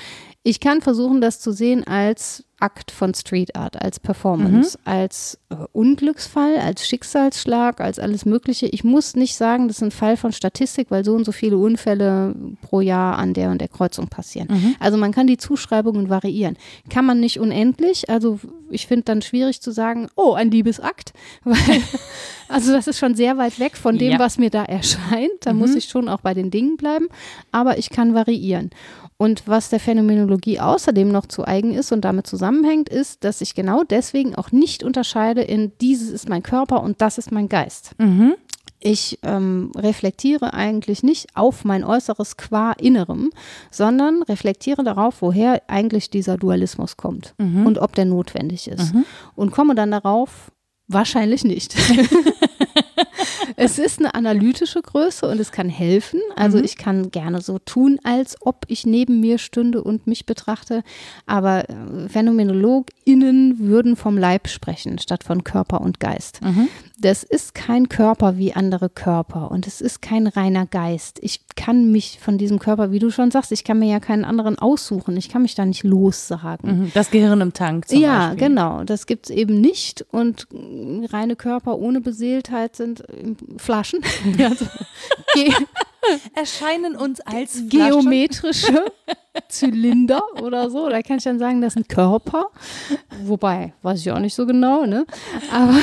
[0.45, 4.91] Ich kann versuchen, das zu sehen als Akt von Street Art, als Performance, mhm.
[4.91, 8.67] als äh, Unglücksfall, als Schicksalsschlag, als alles Mögliche.
[8.67, 11.57] Ich muss nicht sagen, das ist ein Fall von Statistik, weil so und so viele
[11.57, 14.47] Unfälle pro Jahr an der und der Kreuzung passieren.
[14.49, 14.75] Mhm.
[14.79, 16.57] Also man kann die Zuschreibungen variieren.
[16.89, 18.09] Kann man nicht unendlich.
[18.09, 18.39] Also
[18.69, 21.81] ich finde dann schwierig zu sagen, oh, ein Liebesakt, weil
[22.47, 24.19] also das ist schon sehr weit weg von dem, ja.
[24.19, 25.31] was mir da erscheint.
[25.41, 25.59] Da mhm.
[25.59, 27.07] muss ich schon auch bei den Dingen bleiben,
[27.51, 28.69] aber ich kann variieren.
[29.17, 33.55] Und was der Phänomenologie außerdem noch zu eigen ist und damit zusammenhängt, ist, dass ich
[33.55, 37.91] genau deswegen auch nicht unterscheide in dieses ist mein Körper und das ist mein Geist.
[37.99, 38.35] Mhm.
[38.85, 43.29] Ich ähm, reflektiere eigentlich nicht auf mein Äußeres qua Innerem,
[43.71, 47.65] sondern reflektiere darauf, woher eigentlich dieser Dualismus kommt mhm.
[47.65, 48.93] und ob der notwendig ist.
[48.93, 49.05] Mhm.
[49.35, 50.51] Und komme dann darauf,
[50.93, 51.75] wahrscheinlich nicht.
[53.55, 56.19] es ist eine analytische Größe und es kann helfen.
[56.35, 56.63] Also mhm.
[56.63, 60.83] ich kann gerne so tun, als ob ich neben mir stünde und mich betrachte.
[61.25, 66.41] Aber äh, PhänomenologInnen würden vom Leib sprechen, statt von Körper und Geist.
[66.41, 66.67] Mhm.
[67.03, 71.19] Das ist kein Körper wie andere Körper und es ist kein reiner Geist.
[71.21, 74.23] Ich kann mich von diesem Körper, wie du schon sagst, ich kann mir ja keinen
[74.23, 75.17] anderen aussuchen.
[75.17, 76.79] Ich kann mich da nicht lossagen.
[76.79, 78.47] Mhm, das Gehirn im Tank zum ja, Beispiel.
[78.47, 78.85] genau.
[78.85, 80.05] Das gibt es eben nicht.
[80.11, 80.47] Und
[81.11, 83.03] reine Körper ohne Beseeltheit sind
[83.57, 83.99] Flaschen.
[84.43, 84.65] Also,
[86.35, 88.85] erscheinen uns als geometrische
[89.47, 90.89] Zylinder oder so.
[90.89, 92.47] Da kann ich dann sagen, das ein Körper.
[93.23, 95.05] Wobei, weiß ich auch nicht so genau, ne?
[95.51, 95.75] Aber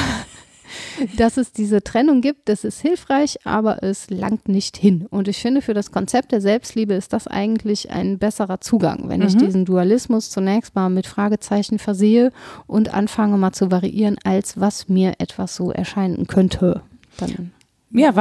[1.17, 5.07] dass es diese Trennung gibt, das ist hilfreich, aber es langt nicht hin.
[5.11, 9.21] Und ich finde, für das Konzept der Selbstliebe ist das eigentlich ein besserer Zugang, wenn
[9.21, 9.27] mhm.
[9.27, 12.33] ich diesen Dualismus zunächst mal mit Fragezeichen versehe
[12.67, 16.83] und anfange mal zu variieren, als was mir etwas so erscheinen könnte.
[17.19, 17.53] Dann
[17.93, 18.15] ja,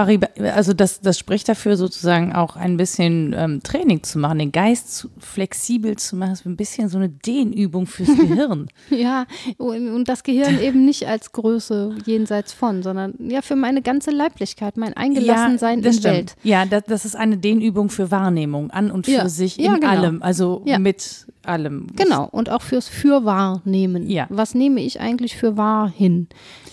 [0.56, 4.96] also das, das spricht dafür sozusagen auch ein bisschen ähm, Training zu machen, den Geist
[4.96, 8.68] zu, flexibel zu machen, das ist ein bisschen so eine Dehnübung fürs Gehirn.
[8.90, 9.26] ja,
[9.58, 14.76] und das Gehirn eben nicht als Größe jenseits von, sondern ja für meine ganze Leiblichkeit,
[14.76, 16.36] mein Eingelassensein ja, in die Welt.
[16.42, 19.30] Ja, das, das, ist eine Dehnübung für Wahrnehmung an und für ja.
[19.30, 19.88] sich in ja, genau.
[19.88, 21.88] allem, also mit allem.
[21.96, 24.10] Genau, und auch fürs Fürwahrnehmen.
[24.10, 24.28] Ja.
[24.30, 26.28] Was nehme ich eigentlich für wahr hin?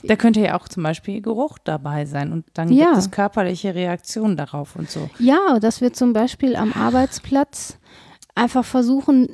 [0.04, 2.92] Da könnte ja auch zum Beispiel Geruch dabei sein und dann ja.
[2.92, 5.10] gibt es körperliche Reaktionen darauf und so.
[5.18, 7.78] Ja, dass wir zum Beispiel am Arbeitsplatz
[8.36, 9.28] einfach versuchen,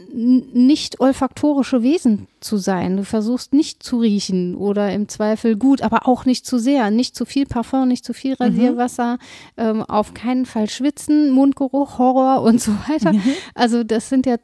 [0.53, 2.97] nicht olfaktorische Wesen zu sein.
[2.97, 6.91] Du versuchst nicht zu riechen oder im Zweifel gut, aber auch nicht zu sehr.
[6.91, 8.35] Nicht zu viel Parfum, nicht zu viel.
[8.35, 9.19] Rasierwasser, mhm.
[9.57, 13.13] ähm, auf keinen Fall schwitzen, Mundgeruch, Horror und so weiter.
[13.13, 13.23] Mhm.
[13.55, 14.37] Also das sind ja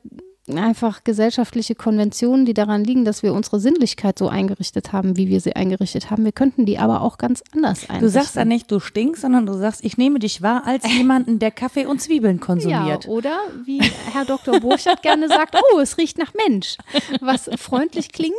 [0.56, 5.40] einfach gesellschaftliche Konventionen, die daran liegen, dass wir unsere Sinnlichkeit so eingerichtet haben, wie wir
[5.40, 6.24] sie eingerichtet haben.
[6.24, 8.00] Wir könnten die aber auch ganz anders einrichten.
[8.00, 11.38] Du sagst ja nicht, du stinkst, sondern du sagst, ich nehme dich wahr als jemanden,
[11.38, 13.04] der Kaffee und Zwiebeln konsumiert.
[13.04, 13.80] Ja, oder wie
[14.12, 14.60] Herr Dr.
[14.60, 16.76] Burchardt gerne sagt, oh, es riecht nach Mensch,
[17.20, 18.34] was freundlich klingt,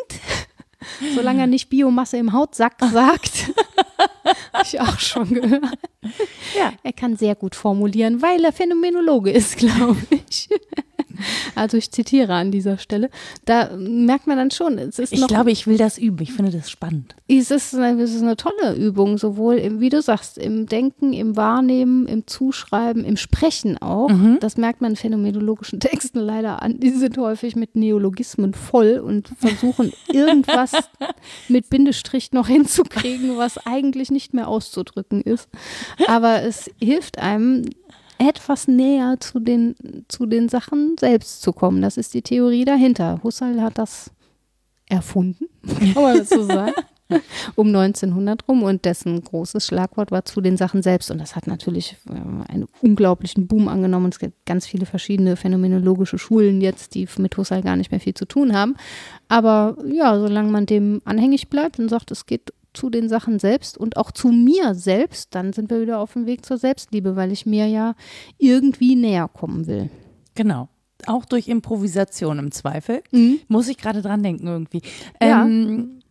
[1.13, 3.51] solange er nicht Biomasse im Hautsack sagt.
[4.53, 5.79] Habe ich auch schon gehört.
[6.57, 6.73] Ja.
[6.83, 10.49] Er kann sehr gut formulieren, weil er Phänomenologe ist, glaube ich.
[11.55, 13.09] Also ich zitiere an dieser Stelle.
[13.45, 16.21] Da merkt man dann schon, es ist Ich glaube, ich will das üben.
[16.21, 17.15] Ich finde das spannend.
[17.27, 21.13] Es ist, eine, es ist eine tolle Übung, sowohl im, wie du sagst, im Denken,
[21.13, 24.09] im Wahrnehmen, im Zuschreiben, im Sprechen auch.
[24.09, 24.37] Mhm.
[24.39, 26.79] Das merkt man in phänomenologischen Texten leider an.
[26.79, 30.71] Die sind häufig mit Neologismen voll und versuchen irgendwas
[31.47, 35.49] mit Bindestrich noch hinzukriegen, was eigentlich nicht mehr auszudrücken ist.
[36.07, 37.65] Aber es hilft einem,
[38.19, 39.75] etwas näher zu den,
[40.07, 41.81] zu den Sachen selbst zu kommen.
[41.81, 43.19] Das ist die Theorie dahinter.
[43.23, 44.11] Husserl hat das
[44.87, 45.45] erfunden,
[45.93, 46.73] kann man das so sagen.
[47.55, 51.09] um 1900 rum und dessen großes Schlagwort war zu den Sachen selbst.
[51.09, 54.09] Und das hat natürlich äh, einen unglaublichen Boom angenommen.
[54.11, 58.13] Es gibt ganz viele verschiedene phänomenologische Schulen jetzt, die mit Husserl gar nicht mehr viel
[58.13, 58.75] zu tun haben.
[59.27, 63.77] Aber ja, solange man dem anhängig bleibt und sagt, es geht zu den Sachen selbst
[63.77, 67.31] und auch zu mir selbst, dann sind wir wieder auf dem Weg zur Selbstliebe, weil
[67.31, 67.95] ich mir ja
[68.37, 69.89] irgendwie näher kommen will.
[70.35, 70.69] Genau.
[71.05, 73.03] Auch durch Improvisation im Zweifel.
[73.11, 73.39] Mhm.
[73.47, 74.81] Muss ich gerade dran denken irgendwie.
[75.21, 75.43] Ja.
[75.43, 76.01] Ähm,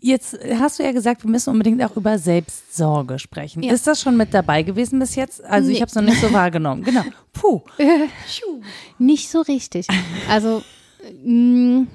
[0.00, 3.62] jetzt hast du ja gesagt, wir müssen unbedingt auch über Selbstsorge sprechen.
[3.62, 3.72] Ja.
[3.72, 5.44] Ist das schon mit dabei gewesen bis jetzt?
[5.44, 5.74] Also nee.
[5.74, 6.84] ich habe es noch nicht so wahrgenommen.
[6.84, 7.02] Genau.
[7.32, 7.62] Puh.
[8.98, 9.86] nicht so richtig.
[10.30, 10.62] Also
[11.24, 11.88] mh, mm,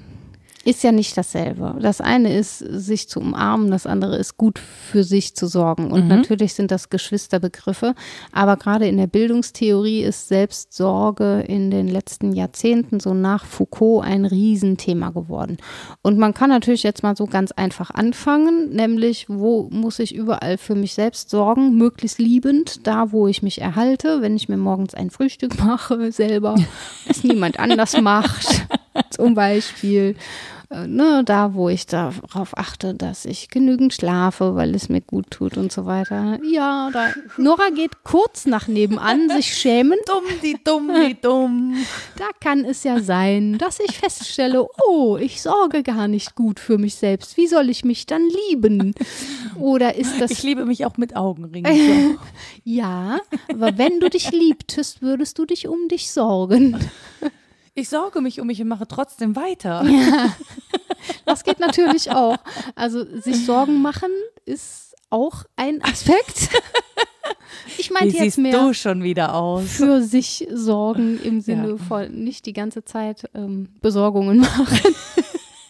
[0.64, 1.76] ist ja nicht dasselbe.
[1.80, 5.90] Das eine ist, sich zu umarmen, das andere ist, gut für sich zu sorgen.
[5.90, 6.08] Und mhm.
[6.08, 7.94] natürlich sind das Geschwisterbegriffe.
[8.32, 14.24] Aber gerade in der Bildungstheorie ist Selbstsorge in den letzten Jahrzehnten so nach Foucault ein
[14.24, 15.56] Riesenthema geworden.
[16.02, 20.58] Und man kann natürlich jetzt mal so ganz einfach anfangen, nämlich, wo muss ich überall
[20.58, 24.94] für mich selbst sorgen, möglichst liebend, da wo ich mich erhalte, wenn ich mir morgens
[24.94, 26.54] ein Frühstück mache, selber,
[27.08, 28.66] das niemand anders macht,
[29.22, 30.16] zum Beispiel
[30.68, 35.30] äh, ne, da, wo ich darauf achte, dass ich genügend schlafe, weil es mir gut
[35.30, 36.40] tut und so weiter.
[36.42, 39.98] Ja, da, Nora geht kurz nach nebenan, sich schämen.
[40.06, 41.76] Dumm, die dumm, die dumm.
[42.16, 46.78] Da kann es ja sein, dass ich feststelle, oh, ich sorge gar nicht gut für
[46.78, 47.36] mich selbst.
[47.36, 48.92] Wie soll ich mich dann lieben?
[49.56, 50.32] Oder ist das.
[50.32, 52.18] Ich liebe mich auch mit Augenringen.
[52.64, 53.20] ja,
[53.52, 56.76] aber wenn du dich liebtest, würdest du dich um dich sorgen
[57.74, 59.84] ich sorge mich um mich und mache trotzdem weiter.
[59.84, 60.34] Ja,
[61.24, 62.36] das geht natürlich auch.
[62.74, 64.10] Also sich Sorgen machen
[64.44, 66.48] ist auch ein Aspekt.
[67.78, 69.72] Ich meinte jetzt mehr du schon wieder aus?
[69.72, 71.76] für sich sorgen im Sinne ja.
[71.76, 74.94] von nicht die ganze Zeit ähm, Besorgungen machen.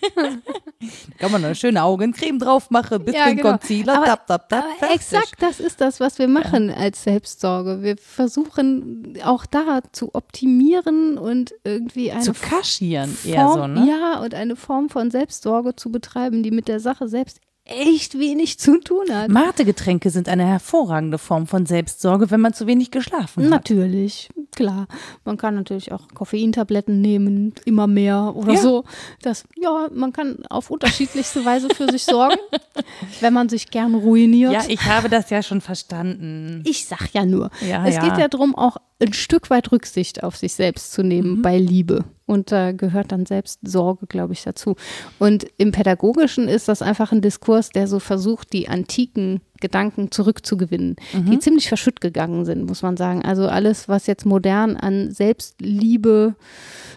[1.18, 3.50] kann man eine schöne Augencreme drauf machen, bisschen ja, genau.
[3.50, 6.76] Concealer, aber, tap, tap, tap, aber exakt das ist das, was wir machen ja.
[6.76, 7.82] als Selbstsorge.
[7.82, 13.88] Wir versuchen auch da zu optimieren und irgendwie eine zu kaschieren Form, eher so, ne?
[13.88, 18.58] Ja, und eine Form von Selbstsorge zu betreiben, die mit der Sache selbst echt wenig
[18.58, 19.28] zu tun hat.
[19.30, 23.50] Mate-Getränke sind eine hervorragende Form von Selbstsorge, wenn man zu wenig geschlafen hat.
[23.50, 24.88] Natürlich, klar.
[25.24, 28.60] Man kann natürlich auch Koffeintabletten nehmen, immer mehr oder Ja.
[28.60, 28.84] so.
[29.22, 32.36] Das, ja, man kann auf unterschiedlichste Weise für sich sorgen,
[33.20, 34.52] wenn man sich gern ruiniert.
[34.52, 36.62] Ja, ich habe das ja schon verstanden.
[36.66, 37.50] Ich sag ja nur.
[37.60, 38.02] Ja, es ja.
[38.08, 41.42] geht ja darum, auch ein Stück weit Rücksicht auf sich selbst zu nehmen Mhm.
[41.42, 42.04] bei Liebe.
[42.26, 44.76] Und da gehört dann Selbstsorge, glaube ich, dazu.
[45.18, 50.96] Und im Pädagogischen ist das einfach ein Diskurs, der so versucht, die antiken Gedanken zurückzugewinnen,
[51.14, 51.30] Mhm.
[51.30, 53.24] die ziemlich verschütt gegangen sind, muss man sagen.
[53.24, 56.34] Also alles, was jetzt modern an Selbstliebe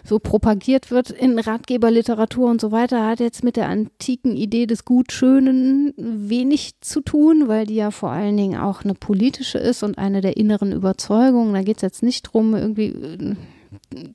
[0.04, 4.84] so propagiert wird in Ratgeberliteratur und so weiter, hat jetzt mit der antiken Idee des
[4.84, 9.96] Gutschönen wenig zu tun, weil die ja vor allen Dingen auch eine politische ist und
[9.98, 11.54] eine der inneren Überzeugungen.
[11.54, 13.34] Da geht es jetzt nicht drum, irgendwie äh,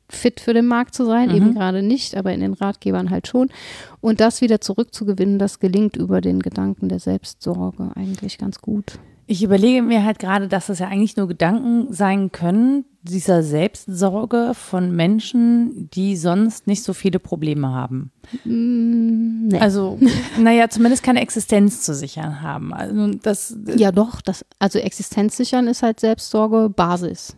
[0.10, 3.50] fit für den Markt zu sein, eben gerade nicht, aber in den Ratgebern halt schon.
[4.00, 9.00] Und das wieder zurückzugewinnen, das gelingt über den Gedanken der Selbstsorge eigentlich ganz gut.
[9.28, 14.52] Ich überlege mir halt gerade, dass es ja eigentlich nur Gedanken sein können, dieser Selbstsorge
[14.54, 18.12] von Menschen, die sonst nicht so viele Probleme haben.
[18.44, 19.60] Mm, nee.
[19.60, 19.98] Also,
[20.38, 22.74] naja, zumindest keine Existenz zu sichern haben.
[22.74, 27.38] Also das, ja, doch, das, also Existenzsichern ist halt Selbstsorge Basis.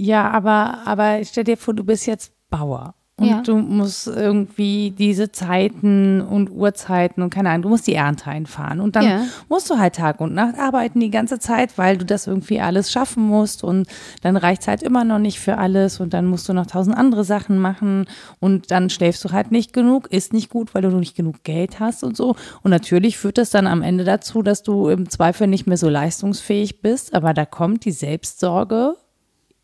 [0.00, 2.94] Ja, aber, aber stell dir vor, du bist jetzt Bauer.
[3.20, 3.40] Und Ja.
[3.42, 8.78] du musst irgendwie diese Zeiten und Uhrzeiten und keine Ahnung, du musst die Ernte einfahren.
[8.80, 9.24] Und dann Ja.
[9.48, 12.92] musst du halt Tag und Nacht arbeiten die ganze Zeit, weil du das irgendwie alles
[12.92, 13.64] schaffen musst.
[13.64, 13.88] Und
[14.22, 15.98] dann reicht es halt immer noch nicht für alles.
[15.98, 18.06] Und dann musst du noch tausend andere Sachen machen.
[18.38, 21.80] Und dann schläfst du halt nicht genug, ist nicht gut, weil du nicht genug Geld
[21.80, 22.36] hast und so.
[22.62, 25.88] Und natürlich führt das dann am Ende dazu, dass du im Zweifel nicht mehr so
[25.88, 27.14] leistungsfähig bist.
[27.14, 28.94] Aber da kommt die Selbstsorge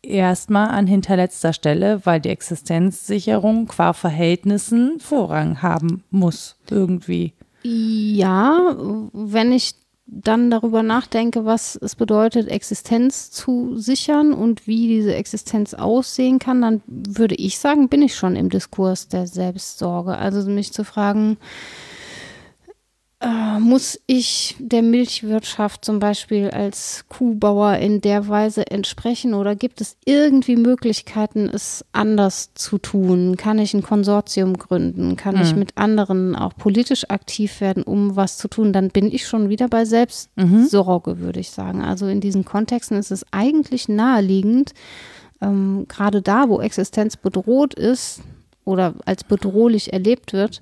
[0.07, 7.33] erstmal an hinterletzter Stelle, weil die Existenzsicherung qua Verhältnissen Vorrang haben muss, irgendwie.
[7.63, 8.75] Ja,
[9.13, 9.73] wenn ich
[10.07, 16.61] dann darüber nachdenke, was es bedeutet, Existenz zu sichern und wie diese Existenz aussehen kann,
[16.61, 20.17] dann würde ich sagen, bin ich schon im Diskurs der Selbstsorge.
[20.17, 21.37] Also mich zu fragen,
[23.25, 29.81] äh, muss ich der Milchwirtschaft zum Beispiel als Kuhbauer in der Weise entsprechen oder gibt
[29.81, 33.35] es irgendwie Möglichkeiten, es anders zu tun?
[33.35, 35.15] Kann ich ein Konsortium gründen?
[35.15, 38.73] Kann ich mit anderen auch politisch aktiv werden, um was zu tun?
[38.73, 41.81] Dann bin ich schon wieder bei Selbstsorge, würde ich sagen.
[41.81, 44.73] Also in diesen Kontexten ist es eigentlich naheliegend,
[45.41, 48.21] ähm, gerade da, wo Existenz bedroht ist
[48.65, 50.61] oder als bedrohlich erlebt wird,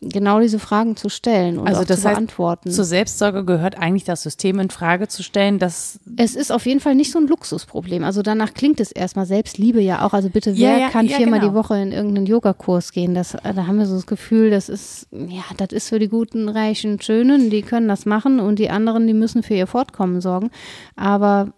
[0.00, 2.70] genau diese Fragen zu stellen und Also auch das zu heißt, beantworten.
[2.70, 6.78] Zur Selbstsorge gehört eigentlich das System in Frage zu stellen, dass es ist auf jeden
[6.78, 8.04] Fall nicht so ein Luxusproblem.
[8.04, 10.12] Also danach klingt es erstmal Selbstliebe ja auch.
[10.12, 11.50] Also bitte, wer Ja, ja, kann ja, viermal genau.
[11.52, 13.14] die Woche in irgendeinen Yogakurs gehen?
[13.14, 16.08] Das, äh, da haben wir so das Gefühl, das ist, ja, das ist für die
[16.08, 20.20] guten, reichen, schönen, die können das machen und die anderen, die müssen für ihr Fortkommen
[20.20, 20.50] sorgen.
[20.94, 21.52] Aber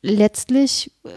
[0.00, 1.08] letztlich, äh,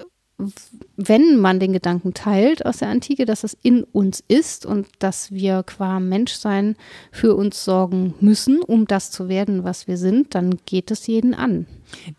[0.98, 5.32] wenn man den Gedanken teilt aus der Antike, dass es in uns ist und dass
[5.32, 6.76] wir qua Menschsein
[7.12, 11.34] für uns sorgen müssen, um das zu werden, was wir sind, dann geht es jeden
[11.34, 11.66] an.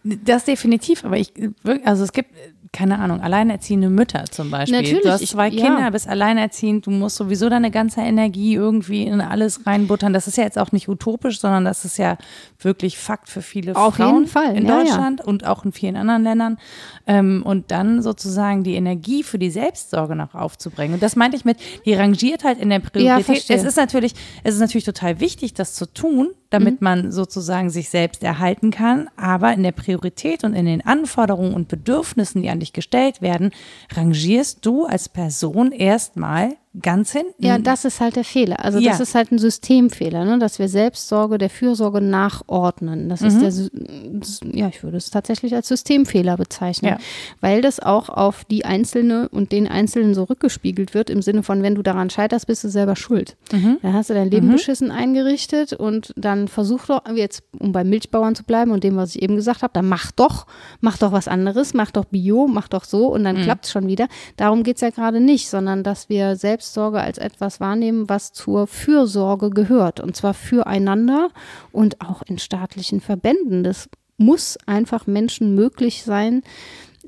[0.03, 1.33] das definitiv, aber ich
[1.85, 2.31] also es gibt
[2.73, 4.81] keine Ahnung, alleinerziehende Mütter zum Beispiel.
[4.81, 5.65] Natürlich, du hast ich- zwei ja.
[5.65, 10.13] Kinder, bist alleinerziehend, du musst sowieso deine ganze Energie irgendwie in alles reinbuttern.
[10.13, 12.17] Das ist ja jetzt auch nicht utopisch, sondern das ist ja
[12.61, 14.85] wirklich Fakt für viele Auf Frauen jeden Fall, in ja, ja.
[14.85, 16.59] Deutschland und auch in vielen anderen Ländern.
[17.07, 20.95] Ähm, und dann sozusagen die Energie für die Selbstsorge noch aufzubringen.
[20.95, 23.45] Und das meinte ich mit, die rangiert halt in der Priorität.
[23.49, 24.15] es ist natürlich,
[24.45, 29.09] es ist natürlich total wichtig, das zu tun, damit man sozusagen sich selbst erhalten kann.
[29.17, 33.51] Aber in der Priorität und in den Anforderungen und Bedürfnissen, die an dich gestellt werden,
[33.95, 37.45] rangierst du als Person erstmal ganz hinten.
[37.45, 38.65] Ja, das ist halt der Fehler.
[38.65, 38.91] Also Ja.
[38.93, 40.39] das ist halt ein Systemfehler, ne?
[40.39, 43.09] dass wir Selbstsorge der Fürsorge nachordnen.
[43.09, 43.27] Das Mhm.
[43.27, 43.71] ist
[44.43, 46.99] der, ja, ich würde es tatsächlich als Systemfehler bezeichnen, Ja.
[47.41, 51.63] weil das auch auf die Einzelne und den Einzelnen so rückgespiegelt wird im Sinne von,
[51.63, 53.37] wenn du daran scheiterst, bist du selber schuld.
[53.53, 53.79] Mhm.
[53.83, 58.35] Dann hast du dein Leben beschissen eingerichtet und dann versuch doch, jetzt um beim Milchbauern
[58.35, 60.47] zu bleiben und dem, was ich eben gesagt habe, dann mach doch,
[60.81, 63.43] mach doch was anderes, mach doch Bio, mach doch so und dann Mhm.
[63.43, 64.07] klappt es schon wieder.
[64.37, 66.37] Darum geht es ja gerade nicht, sondern dass wir
[66.69, 71.31] Selbstsorge als etwas wahrnehmen, was zur Fürsorge gehört und zwar füreinander
[71.73, 73.65] und auch in staatlichen Verbänden.
[73.65, 73.89] Das
[74.19, 76.43] muss einfach Menschen möglich sein,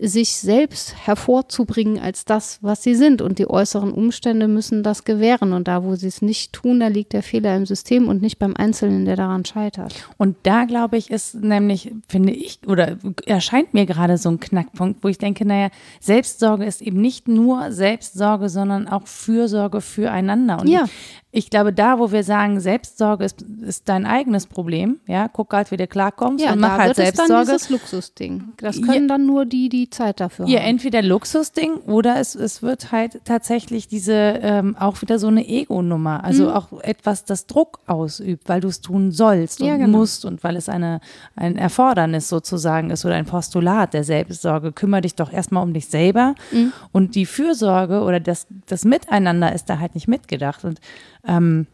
[0.03, 3.23] sich selbst hervorzubringen als das, was sie sind.
[3.23, 5.53] Und die äußeren Umstände müssen das gewähren.
[5.53, 8.39] Und da, wo sie es nicht tun, da liegt der Fehler im System und nicht
[8.39, 9.95] beim Einzelnen, der daran scheitert.
[10.17, 12.97] Und da glaube ich, ist nämlich, finde ich, oder
[13.27, 15.69] erscheint mir gerade so ein Knackpunkt, wo ich denke, naja,
[16.01, 20.61] Selbstsorge ist eben nicht nur Selbstsorge, sondern auch Fürsorge füreinander.
[20.61, 20.85] Und Ja.
[21.33, 25.71] Ich, glaube, da, wo wir sagen, Selbstsorge ist, ist dein eigenes Problem, ja, guck halt,
[25.71, 27.45] wie du klarkommst Ja, und mach halt wird es dann Selbstsorge.
[27.53, 28.45] dieses Luxusding.
[28.57, 30.67] Das können dann nur die, die Zeit dafür Ja, haben.
[30.67, 36.25] entweder Luxusding oder es, es wird halt tatsächlich diese ähm, auch wieder so eine Ego-Nummer.
[36.25, 36.51] Also Mhm.
[36.51, 39.99] auch etwas, das Druck ausübt, weil du es tun sollst und Ja, genau.
[39.99, 41.01] musst und weil es eine,
[41.37, 44.73] ein Erfordernis sozusagen ist oder ein Postulat der Selbstsorge.
[44.73, 46.73] Kümmere dich doch erstmal um dich selber Mhm.
[46.93, 50.65] und die Fürsorge oder das, das Miteinander ist da halt nicht mitgedacht.
[50.65, 50.81] Und
[51.27, 51.67] ähm,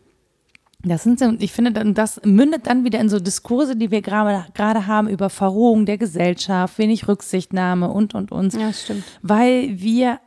[0.83, 4.47] das sind ich finde, dann, das mündet dann wieder in so Diskurse, die wir gerade
[4.55, 9.03] gerade haben über Verrohung der Gesellschaft, wenig Rücksichtnahme und und und Ja, stimmt.
[9.23, 10.21] weil wir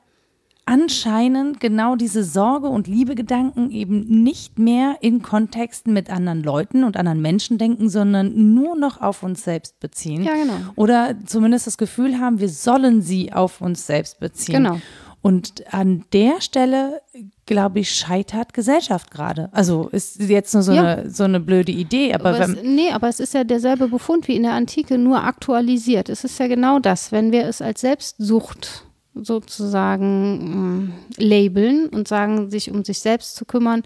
[0.65, 6.95] anscheinend genau diese Sorge und Liebegedanken eben nicht mehr in Kontexten mit anderen Leuten und
[6.95, 10.23] anderen Menschen denken, sondern nur noch auf uns selbst beziehen.
[10.23, 10.57] Ja, genau.
[10.75, 14.63] Oder zumindest das Gefühl haben, wir sollen sie auf uns selbst beziehen.
[14.63, 14.79] Genau.
[15.21, 17.01] Und an der Stelle,
[17.45, 19.49] glaube ich, scheitert Gesellschaft gerade.
[19.51, 20.83] Also ist jetzt nur so, Ja.
[20.95, 24.27] eine, so eine blöde Idee, aber, Aber es, nee, aber es ist ja derselbe Befund
[24.29, 26.07] wie in der Antike, nur aktualisiert.
[26.07, 32.49] Es ist ja genau das, wenn wir es als Selbstsucht sozusagen mh, labeln und sagen,
[32.49, 33.83] sich um sich selbst zu kümmern.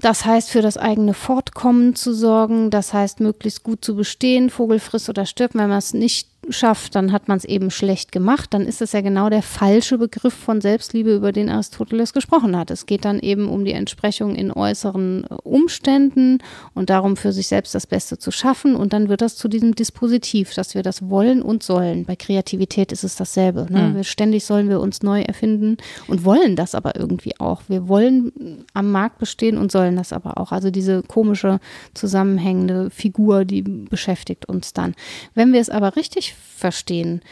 [0.00, 4.78] Das heißt, für das eigene Fortkommen zu sorgen, das heißt, möglichst gut zu bestehen, Vogel
[4.80, 5.54] frisst oder stirbt.
[5.54, 8.54] Wenn man es nicht schafft, dann hat man es eben schlecht gemacht.
[8.54, 12.70] Dann ist es ja genau der falsche Begriff von Selbstliebe, über den Aristoteles gesprochen hat.
[12.70, 16.38] Es geht dann eben um die Entsprechung in äußeren äh, Umständen
[16.74, 18.76] und darum, für sich selbst das Beste zu schaffen.
[18.76, 22.04] Und dann wird das zu diesem Dispositiv, dass wir das wollen und sollen.
[22.04, 23.66] Bei Kreativität ist es dasselbe.
[23.70, 23.92] Ne?
[23.94, 25.76] Wir, ständig sollen wir uns neu erfinden
[26.06, 27.62] und wollen das aber irgendwie auch.
[27.68, 30.52] Wir wollen am Markt bestehen und sollen das aber auch.
[30.52, 31.60] Also diese komische
[31.94, 34.94] zusammenhängende Figur, die beschäftigt uns dann.
[35.34, 37.22] Wenn wir es aber richtig verstehen,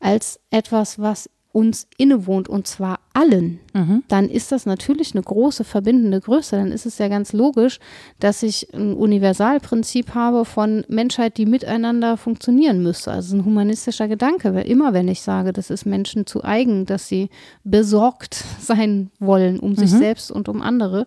[0.00, 3.60] als etwas, was uns innewohnt und zwar allen,
[4.08, 6.54] dann ist das natürlich eine große verbindende Größe.
[6.54, 7.80] Dann ist es ja ganz logisch,
[8.20, 13.10] dass ich ein Universalprinzip habe von Menschheit, die miteinander funktionieren müsste.
[13.10, 14.52] Also ein humanistischer Gedanke.
[14.52, 17.30] Weil immer, wenn ich sage, das ist Menschen zu eigen, dass sie
[17.64, 21.06] besorgt sein wollen um sich selbst und um andere,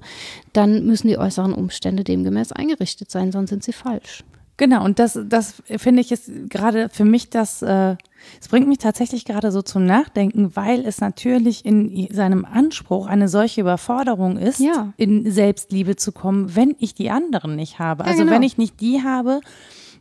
[0.51, 4.23] dann müssen die äußeren Umstände demgemäß eingerichtet sein, sonst sind sie falsch.
[4.59, 7.95] Genau, und das, das finde ich ist gerade für mich das, äh,
[8.41, 13.29] es bringt mich tatsächlich gerade so zum Nachdenken, weil es natürlich in seinem Anspruch eine
[13.29, 14.91] solche Überforderung ist, Ja.
[14.97, 18.03] in Selbstliebe zu kommen, wenn ich die anderen nicht habe.
[18.03, 18.33] Ja, also genau.
[18.33, 19.39] wenn ich nicht die habe,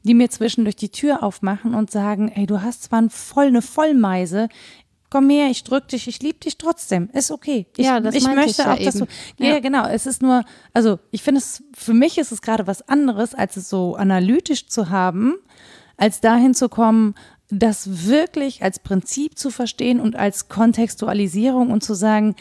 [0.03, 3.63] die mir zwischendurch die Tür aufmachen und sagen, ey, du hast zwar ein voll, eine
[3.63, 4.49] Vollmeise,
[5.11, 7.67] komm her, ich drück dich, ich lieb dich trotzdem, ist okay.
[7.77, 9.13] Ich, Ja, das ich möchte ich ja auch, dass du, eben.
[9.39, 9.59] ja, Ja.
[9.61, 10.45] genau, es ist nur,
[10.75, 14.67] also ich finde es, für mich ist es gerade was anderes, als es so analytisch
[14.69, 15.35] zu haben,
[15.97, 17.15] als dahin zu kommen,
[17.51, 22.37] das wirklich als Prinzip zu verstehen und als Kontextualisierung und zu sagen,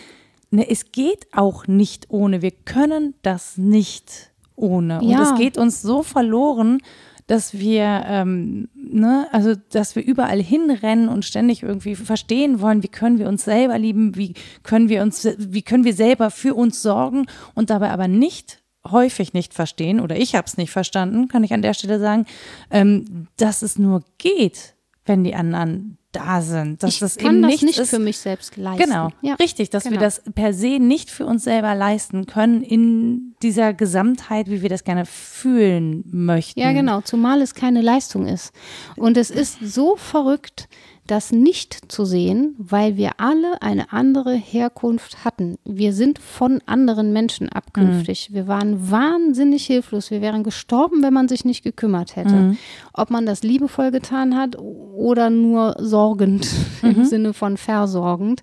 [0.52, 5.00] ne, es geht auch nicht ohne, wir können das nicht ohne.
[5.02, 5.22] Und Ja.
[5.32, 6.82] es geht uns so verloren,
[7.28, 12.88] dass wir, ähm, ne, also dass wir überall hinrennen und ständig irgendwie verstehen wollen, wie
[12.88, 16.82] können wir uns selber lieben, wie können wir uns, wie können wir selber für uns
[16.82, 21.44] sorgen und dabei aber nicht häufig nicht verstehen oder ich habe es nicht verstanden, kann
[21.44, 22.26] ich an der Stelle sagen,
[22.72, 24.76] ähm, dass es nur geht,
[25.06, 28.18] wenn die anderen da sind, dass ich das kann eben das nicht ist, für mich
[28.18, 28.84] selbst leisten.
[28.84, 29.36] Genau, Ja.
[29.36, 30.04] richtig, dass wir genau.
[30.04, 34.84] das per se nicht für uns selber leisten können in dieser Gesamtheit, wie wir das
[34.84, 36.60] gerne fühlen möchten.
[36.60, 38.52] Ja, genau, zumal es keine Leistung ist.
[38.96, 40.68] Und es ist so verrückt,
[41.08, 45.58] das nicht zu sehen, weil wir alle eine andere Herkunft hatten.
[45.66, 48.30] Wir sind von anderen Menschen abkünftig.
[48.34, 50.12] Wir waren wahnsinnig hilflos.
[50.12, 52.56] Wir wären gestorben, wenn man sich nicht gekümmert hätte.
[52.94, 56.48] Ob man das liebevoll getan hat oder nur sorgend
[56.82, 58.42] im Sinne von versorgend.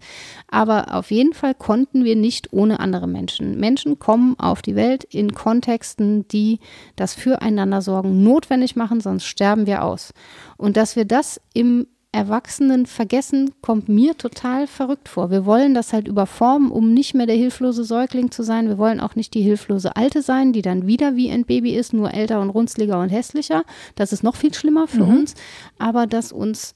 [0.49, 3.59] Aber auf jeden Fall konnten wir nicht ohne andere Menschen.
[3.59, 6.61] Menschen kommen auf die Welt in Kontexten, die
[6.97, 10.15] das Füreinander sorgen notwendig machen, sonst sterben wir aus.
[10.57, 15.31] Und dass wir das im Erwachsenen vergessen, kommt mir total verrückt vor.
[15.31, 18.69] Wir wollen das halt überformen, um nicht mehr der hilflose Säugling zu sein.
[18.69, 21.93] Wir wollen auch nicht die hilflose Alte sein, die dann wieder wie ein Baby ist,
[21.93, 23.65] nur älter und runzliger und hässlicher.
[23.97, 25.35] Das ist noch viel schlimmer für uns.
[25.79, 26.75] Aber dass uns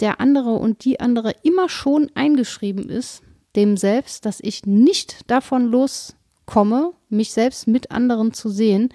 [0.00, 3.22] der andere und die andere immer schon eingeschrieben ist,
[3.54, 8.88] dem selbst, dass ich nicht davon loskomme, mich selbst mit anderen zu sehen,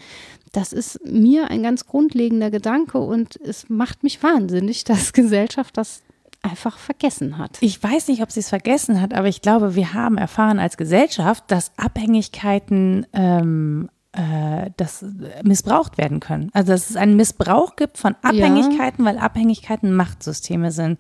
[0.57, 6.01] das ist mir ein ganz grundlegender Gedanke und es macht mich wahnsinnig, dass Gesellschaft das
[6.41, 7.57] einfach vergessen hat.
[7.61, 10.75] Ich weiß nicht, ob sie es vergessen hat, aber ich glaube, wir haben erfahren als
[10.75, 15.05] Gesellschaft, dass Abhängigkeiten ähm, äh, das
[15.43, 16.49] missbraucht werden können.
[16.53, 20.99] Also dass es einen Missbrauch gibt von Abhängigkeiten, weil Abhängigkeiten Machtsysteme sind.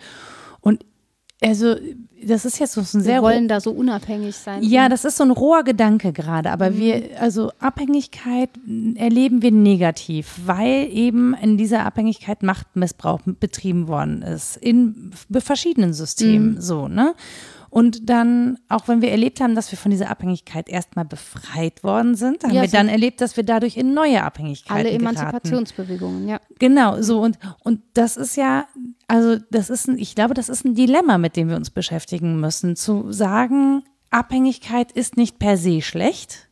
[1.41, 1.75] Also
[2.23, 4.63] das ist jetzt so ein sehr wir wollen da so unabhängig sein.
[4.63, 6.77] Ja, das ist so ein roher Gedanke gerade, aber mhm.
[6.77, 8.49] wir, also Abhängigkeit
[8.95, 16.55] erleben wir negativ, weil eben in dieser Abhängigkeit Machtmissbrauch betrieben worden ist in verschiedenen Systemen,
[16.55, 16.61] mhm.
[16.61, 17.13] so ne.
[17.77, 22.15] Und dann, auch wenn wir erlebt haben, dass wir von dieser Abhängigkeit erstmal befreit worden
[22.15, 26.27] sind, haben ja, wir so dann erlebt, dass wir dadurch in neue Abhängigkeiten Alle Emanzipationsbewegungen,
[26.27, 26.39] ja.
[26.57, 28.65] Genau, so und, und das ist ja,
[29.07, 32.39] also das ist ein, ich glaube, das ist ein Dilemma, mit dem wir uns beschäftigen
[32.39, 36.49] müssen, zu sagen, Abhängigkeit ist nicht per se schlecht,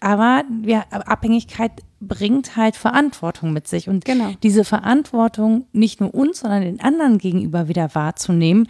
[0.00, 3.90] aber ja, Abhängigkeit bringt halt Verantwortung mit sich.
[3.90, 4.30] Und genau.
[4.42, 8.68] diese Verantwortung nicht nur uns, sondern den anderen gegenüber wieder wahrzunehmen,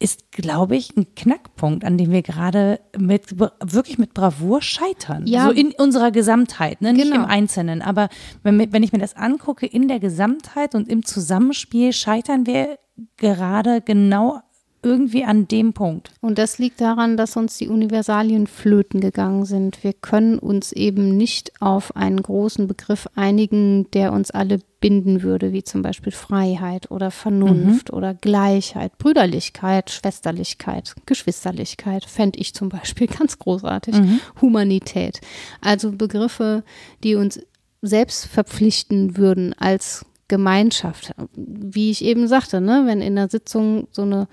[0.00, 5.26] ist, glaube ich, ein Knackpunkt, an dem wir gerade mit wirklich mit Bravour scheitern.
[5.26, 5.46] Ja.
[5.46, 6.92] So in unserer Gesamtheit, ne?
[6.92, 7.24] nicht genau.
[7.24, 7.82] im Einzelnen.
[7.82, 8.08] Aber
[8.42, 12.78] wenn, wenn ich mir das angucke, in der Gesamtheit und im Zusammenspiel scheitern wir
[13.16, 14.40] gerade genau
[14.88, 16.10] irgendwie an dem Punkt.
[16.20, 19.84] Und das liegt daran, dass uns die Universalien flöten gegangen sind.
[19.84, 25.52] Wir können uns eben nicht auf einen großen Begriff einigen, der uns alle binden würde,
[25.52, 27.98] wie zum Beispiel Freiheit oder Vernunft mhm.
[27.98, 33.96] oder Gleichheit, Brüderlichkeit, Schwesterlichkeit, Geschwisterlichkeit, fände ich zum Beispiel ganz großartig.
[33.96, 34.20] Mhm.
[34.40, 35.20] Humanität.
[35.60, 36.64] Also Begriffe,
[37.04, 37.40] die uns
[37.82, 41.12] selbst verpflichten würden als Gemeinschaft.
[41.34, 44.28] Wie ich eben sagte, ne, wenn in der Sitzung so eine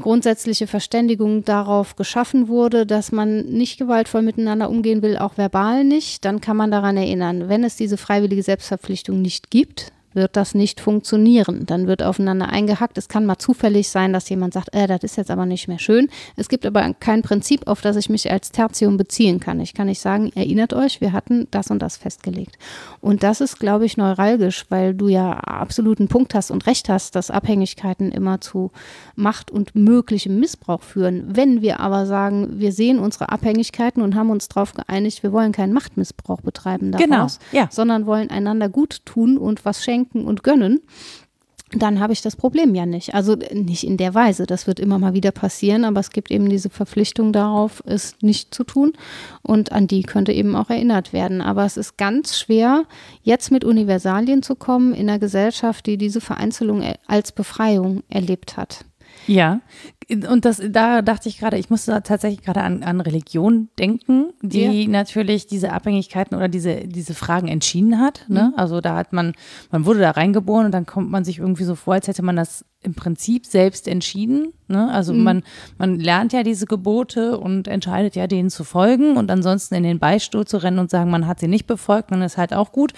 [0.00, 6.24] grundsätzliche Verständigung darauf geschaffen wurde, dass man nicht gewaltvoll miteinander umgehen will, auch verbal nicht,
[6.24, 10.80] dann kann man daran erinnern, wenn es diese freiwillige Selbstverpflichtung nicht gibt, wird das nicht
[10.80, 11.66] funktionieren.
[11.66, 12.98] Dann wird aufeinander eingehackt.
[12.98, 15.78] Es kann mal zufällig sein, dass jemand sagt, äh, das ist jetzt aber nicht mehr
[15.78, 16.08] schön.
[16.36, 19.60] Es gibt aber kein Prinzip, auf das ich mich als Tertium beziehen kann.
[19.60, 22.58] Ich kann nicht sagen, erinnert euch, wir hatten das und das festgelegt.
[23.00, 27.14] Und das ist, glaube ich, neuralgisch, weil du ja absoluten Punkt hast und recht hast,
[27.16, 28.70] dass Abhängigkeiten immer zu
[29.14, 31.24] Macht und möglichem Missbrauch führen.
[31.36, 35.52] Wenn wir aber sagen, wir sehen unsere Abhängigkeiten und haben uns darauf geeinigt, wir wollen
[35.52, 37.68] keinen Machtmissbrauch betreiben daraus, genau, ja.
[37.70, 40.80] sondern wollen einander gut tun und was schenken, schenken und gönnen,
[41.74, 43.14] dann habe ich das Problem ja nicht.
[43.14, 46.50] Also nicht in der Weise, das wird immer mal wieder passieren, aber es gibt eben
[46.50, 48.92] diese Verpflichtung darauf, es nicht zu tun
[49.40, 51.40] und an die könnte eben auch erinnert werden.
[51.40, 52.84] Aber es ist ganz schwer,
[53.22, 58.84] jetzt mit Universalien zu kommen in einer Gesellschaft, die diese Vereinzelung als Befreiung erlebt hat.
[59.26, 59.60] Ja,
[60.14, 64.84] und das, da dachte ich gerade, ich musste tatsächlich gerade an, an Religion denken, die
[64.84, 64.88] ja.
[64.88, 68.24] natürlich diese Abhängigkeiten oder diese, diese Fragen entschieden hat.
[68.28, 68.52] Ne?
[68.52, 68.58] Mhm.
[68.58, 69.34] Also da hat man,
[69.70, 72.36] man wurde da reingeboren und dann kommt man sich irgendwie so vor, als hätte man
[72.36, 74.52] das im Prinzip selbst entschieden.
[74.66, 74.90] Ne?
[74.90, 75.22] Also mhm.
[75.22, 75.42] man,
[75.78, 80.00] man lernt ja diese Gebote und entscheidet ja, denen zu folgen und ansonsten in den
[80.00, 82.92] Beistuhl zu rennen und sagen, man hat sie nicht befolgt, dann ist halt auch gut.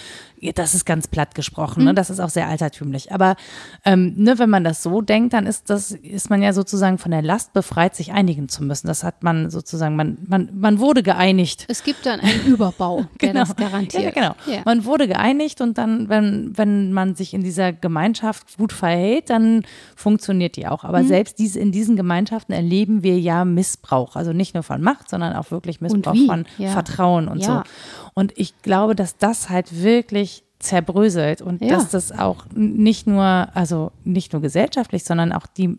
[0.55, 1.85] Das ist ganz platt gesprochen, ne?
[1.85, 1.89] mhm.
[1.89, 1.95] ne?
[1.95, 3.13] das ist auch sehr altertümlich.
[3.13, 3.37] Aber
[3.85, 7.11] ähm, ne, wenn man das so denkt, dann ist das, ist man ja sozusagen von
[7.11, 8.87] der Last befreit, sich einigen zu müssen.
[8.87, 11.67] Das hat man sozusagen, man, man, man wurde geeinigt.
[11.69, 13.41] Es gibt dann einen Überbau, der genau.
[13.41, 14.05] das garantiert.
[14.05, 14.35] Ja, genau.
[14.47, 14.63] Ja.
[14.65, 19.67] Man wurde geeinigt und dann, wenn, wenn man sich in dieser Gemeinschaft gut verhält, dann
[19.95, 20.83] funktioniert die auch.
[20.83, 21.09] Aber mhm.
[21.09, 24.17] selbst diese, in diesen Gemeinschaften erleben wir ja Missbrauch.
[24.17, 26.71] Also nicht nur von Macht, sondern auch wirklich Missbrauch von ja.
[26.71, 27.65] Vertrauen und ja.
[27.67, 28.11] so.
[28.15, 31.69] Und ich glaube, dass das halt wirklich zerbröselt und ja.
[31.69, 35.77] dass das auch nicht nur, also nicht nur gesellschaftlich, sondern auch die,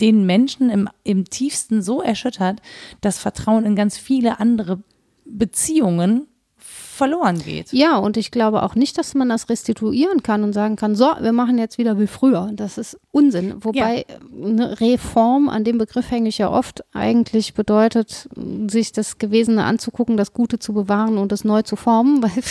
[0.00, 2.60] den Menschen im, im tiefsten so erschüttert,
[3.00, 4.82] dass Vertrauen in ganz viele andere
[5.24, 6.26] Beziehungen
[6.98, 7.72] verloren geht.
[7.72, 11.06] Ja, und ich glaube auch nicht, dass man das restituieren kann und sagen kann, so,
[11.20, 12.50] wir machen jetzt wieder wie früher.
[12.52, 13.64] Das ist Unsinn.
[13.64, 14.16] Wobei ja.
[14.44, 18.28] eine Reform, an dem Begriff hänge ich ja oft, eigentlich bedeutet,
[18.68, 22.42] sich das Gewesene anzugucken, das Gute zu bewahren und es neu zu formen, weil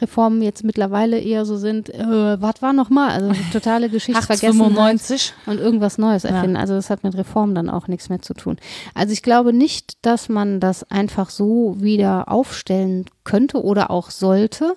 [0.00, 3.10] Reformen jetzt mittlerweile eher so sind, äh, was war nochmal?
[3.10, 6.56] Also totale Geschichtsvergessen und irgendwas Neues erfinden.
[6.56, 6.60] Ja.
[6.60, 8.56] Also das hat mit Reformen dann auch nichts mehr zu tun.
[8.94, 14.76] Also ich glaube nicht, dass man das einfach so wieder aufstellen könnte oder auch sollte.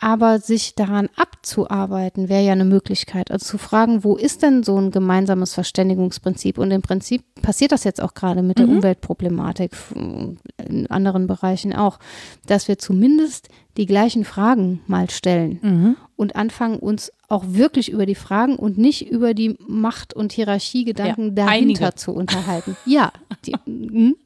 [0.00, 3.32] Aber sich daran abzuarbeiten, wäre ja eine Möglichkeit.
[3.32, 6.56] Also zu fragen, wo ist denn so ein gemeinsames Verständigungsprinzip?
[6.56, 8.76] Und im Prinzip passiert das jetzt auch gerade mit der mhm.
[8.76, 11.98] Umweltproblematik, in anderen Bereichen auch,
[12.46, 15.96] dass wir zumindest die gleichen Fragen mal stellen mhm.
[16.14, 21.36] und anfangen, uns auch wirklich über die Fragen und nicht über die Macht- und Hierarchiegedanken
[21.36, 21.94] ja, dahinter einige.
[21.94, 22.74] zu unterhalten.
[22.86, 23.12] Ja,
[23.44, 24.16] die, mhm.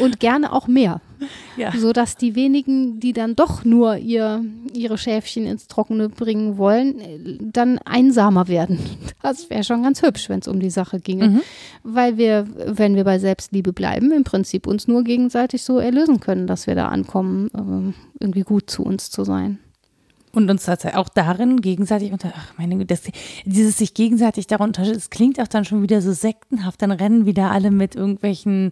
[0.00, 1.00] und gerne auch mehr.
[1.56, 1.72] Ja.
[1.76, 7.78] Sodass die wenigen, die dann doch nur ihr, ihre Schäfchen ins Trockene bringen wollen, dann
[7.78, 8.78] einsamer werden.
[9.22, 11.28] Das wäre schon ganz hübsch, wenn es um die Sache ginge.
[11.28, 11.40] Mhm.
[11.82, 16.46] Weil wir, wenn wir bei Selbstliebe bleiben, im Prinzip uns nur gegenseitig so erlösen können,
[16.46, 19.58] dass wir da ankommen, ähm, irgendwie gut zu uns zu sein.
[20.32, 23.02] Und uns tatsächlich auch darin gegenseitig unter, ach meine Güte, das,
[23.44, 27.50] dieses sich gegenseitig darunter, das klingt auch dann schon wieder so sektenhaft, dann rennen wieder
[27.50, 28.70] alle mit irgendwelchen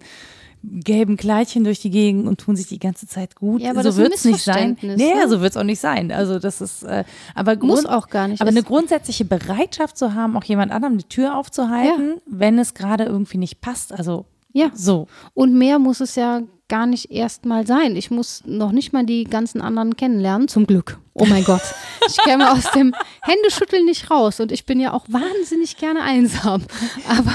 [0.62, 3.60] gelben Kleidchen durch die Gegend und tun sich die ganze Zeit gut.
[3.60, 4.76] Ja, aber so ein wird's nicht sein.
[4.82, 5.28] Nee, ne?
[5.28, 6.10] so wird es auch nicht sein.
[6.10, 7.04] Also das ist, äh,
[7.36, 8.40] aber Muss auch gar nicht.
[8.40, 12.74] aber Es- eine grundsätzliche Bereitschaft zu haben, auch jemand anderem die Tür aufzuhalten, wenn es
[12.74, 13.92] gerade irgendwie nicht passt.
[13.92, 14.70] Also Ja.
[14.74, 15.06] so.
[15.34, 17.96] Und mehr muss es ja gar nicht erst mal sein.
[17.96, 20.98] Ich muss noch nicht mal die ganzen anderen kennenlernen, zum Glück.
[21.14, 21.62] Oh mein Gott.
[22.08, 26.62] Ich käme aus dem Händeschütteln nicht raus und ich bin ja auch wahnsinnig gerne einsam.
[27.08, 27.34] Aber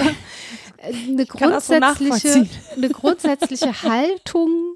[0.78, 2.50] äh, eine so grundsätzliche, nachvollziehen.
[2.76, 4.76] eine grundsätzliche Haltung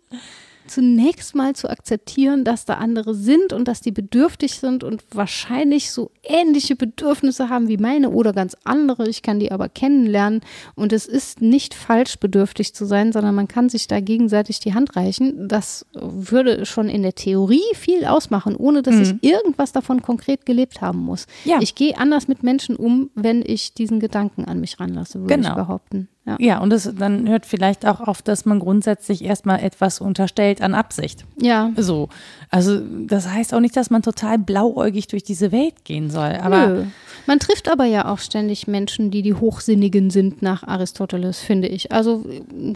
[0.67, 5.91] zunächst mal zu akzeptieren, dass da andere sind und dass die bedürftig sind und wahrscheinlich
[5.91, 9.07] so ähnliche Bedürfnisse haben wie meine oder ganz andere.
[9.07, 10.41] Ich kann die aber kennenlernen
[10.75, 14.73] und es ist nicht falsch, bedürftig zu sein, sondern man kann sich da gegenseitig die
[14.73, 15.47] Hand reichen.
[15.47, 20.81] Das würde schon in der Theorie viel ausmachen, ohne dass ich irgendwas davon konkret gelebt
[20.81, 21.27] haben muss.
[21.43, 21.59] Ja.
[21.61, 25.49] Ich gehe anders mit Menschen um, wenn ich diesen Gedanken an mich ranlasse, würde Genau.
[25.49, 26.07] ich behaupten.
[26.25, 26.37] Ja.
[26.39, 30.73] Ja, und es dann hört vielleicht auch auf, dass man grundsätzlich erstmal etwas unterstellt an
[30.73, 31.25] Absicht.
[31.39, 31.71] ja.
[31.77, 32.09] So.
[32.49, 36.37] Also das heißt auch nicht, dass man total blauäugig durch diese Welt gehen soll.
[36.41, 36.85] Aber Nö.
[37.27, 41.91] Man trifft aber ja auch ständig Menschen, die die Hochsinnigen sind nach Aristoteles, finde ich.
[41.91, 42.23] Also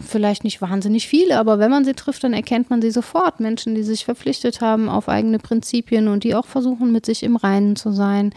[0.06, 3.38] vielleicht nicht wahnsinnig viele, aber wenn man sie trifft, dann erkennt man sie sofort.
[3.38, 7.36] Menschen, die sich verpflichtet haben auf eigene Prinzipien und die auch versuchen, mit sich im
[7.36, 8.34] Reinen zu sein,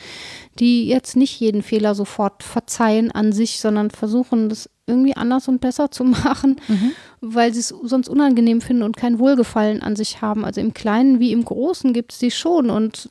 [0.59, 5.61] die jetzt nicht jeden Fehler sofort verzeihen an sich, sondern versuchen, das irgendwie anders und
[5.61, 6.59] besser zu machen,
[7.21, 10.45] weil sie es sonst unangenehm finden und kein Wohlgefallen an sich haben.
[10.45, 13.09] Also im Kleinen wie im Großen gibt es die schon und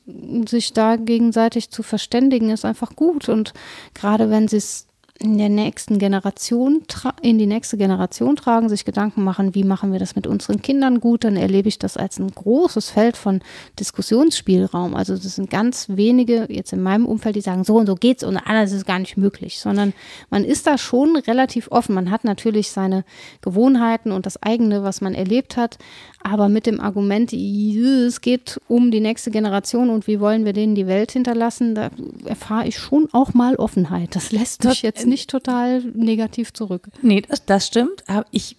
[0.49, 3.29] sich da gegenseitig zu verständigen ist einfach gut.
[3.29, 3.55] Und
[3.95, 4.87] gerade wenn sie es
[5.23, 6.83] in der nächsten Generation,
[7.23, 11.01] in die nächste Generation tragen, sich Gedanken machen, wie machen wir das mit unseren Kindern
[11.01, 13.41] gut, dann erlebe ich das als ein großes Feld von
[13.79, 14.95] Diskussionsspielraum.
[14.95, 18.25] Also das sind ganz wenige jetzt in meinem Umfeld, die sagen, so und so geht's
[18.25, 19.93] und anders ist es gar nicht möglich, sondern
[20.31, 21.95] man ist da schon relativ offen.
[21.95, 23.05] Man hat natürlich seine
[23.43, 25.79] Gewohnheiten und das eigene, was man erlebt hat,
[26.25, 30.75] aber mit dem Argument, es geht um die nächste Generation und wie wollen wir denen
[30.75, 31.91] die Welt hinterlassen, da
[32.25, 34.15] erfahre ich schon auch mal Offenheit.
[34.15, 36.89] Das lässt mich jetzt nicht total negativ zurück.
[37.03, 38.03] nee, das, das stimmt.
[38.09, 38.57] Aber ich,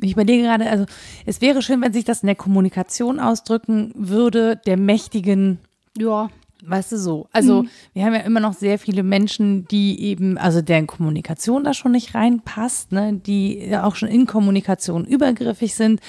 [0.00, 0.86] ich überlege gerade, also
[1.26, 5.58] es wäre schön, wenn sich das in der Kommunikation ausdrücken würde, der mächtigen
[5.96, 6.30] Ja,
[6.64, 7.26] Weißt du so?
[7.32, 11.74] Also, wir haben ja immer noch sehr viele Menschen, die eben, also deren Kommunikation da
[11.74, 16.00] schon nicht reinpasst, ne, die auch schon in Kommunikation übergriffig sind.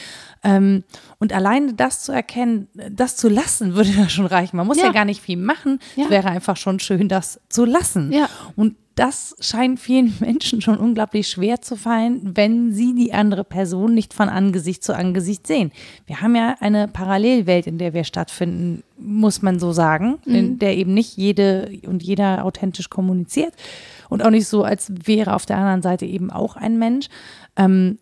[0.44, 0.84] Ähm,
[1.18, 4.58] und alleine das zu erkennen, das zu lassen, würde ja schon reichen.
[4.58, 4.92] Man muss ja, Ja.
[4.92, 5.80] gar nicht viel machen.
[5.96, 6.04] Ja.
[6.04, 8.12] Es wäre einfach schon schön, das zu lassen.
[8.12, 8.30] Ja.
[8.56, 13.94] Und das scheint vielen Menschen schon unglaublich schwer zu fallen, wenn sie die andere Person
[13.94, 15.72] nicht von Angesicht zu Angesicht sehen.
[16.06, 20.78] Wir haben ja eine Parallelwelt, in der wir stattfinden, muss man so sagen, in der
[20.78, 23.54] eben nicht jede und jeder authentisch kommuniziert
[24.10, 27.08] und auch nicht so, als wäre auf der anderen Seite eben auch ein Mensch.
[27.58, 27.98] Ähm,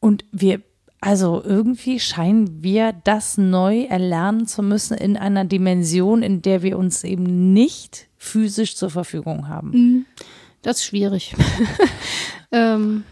[0.00, 0.60] und wir,
[1.00, 6.78] also irgendwie scheinen wir das neu erlernen zu müssen in einer Dimension, in der wir
[6.78, 10.06] uns eben nicht physisch zur Verfügung haben.
[10.62, 11.34] das ist schwierig.
[12.52, 13.04] ähm,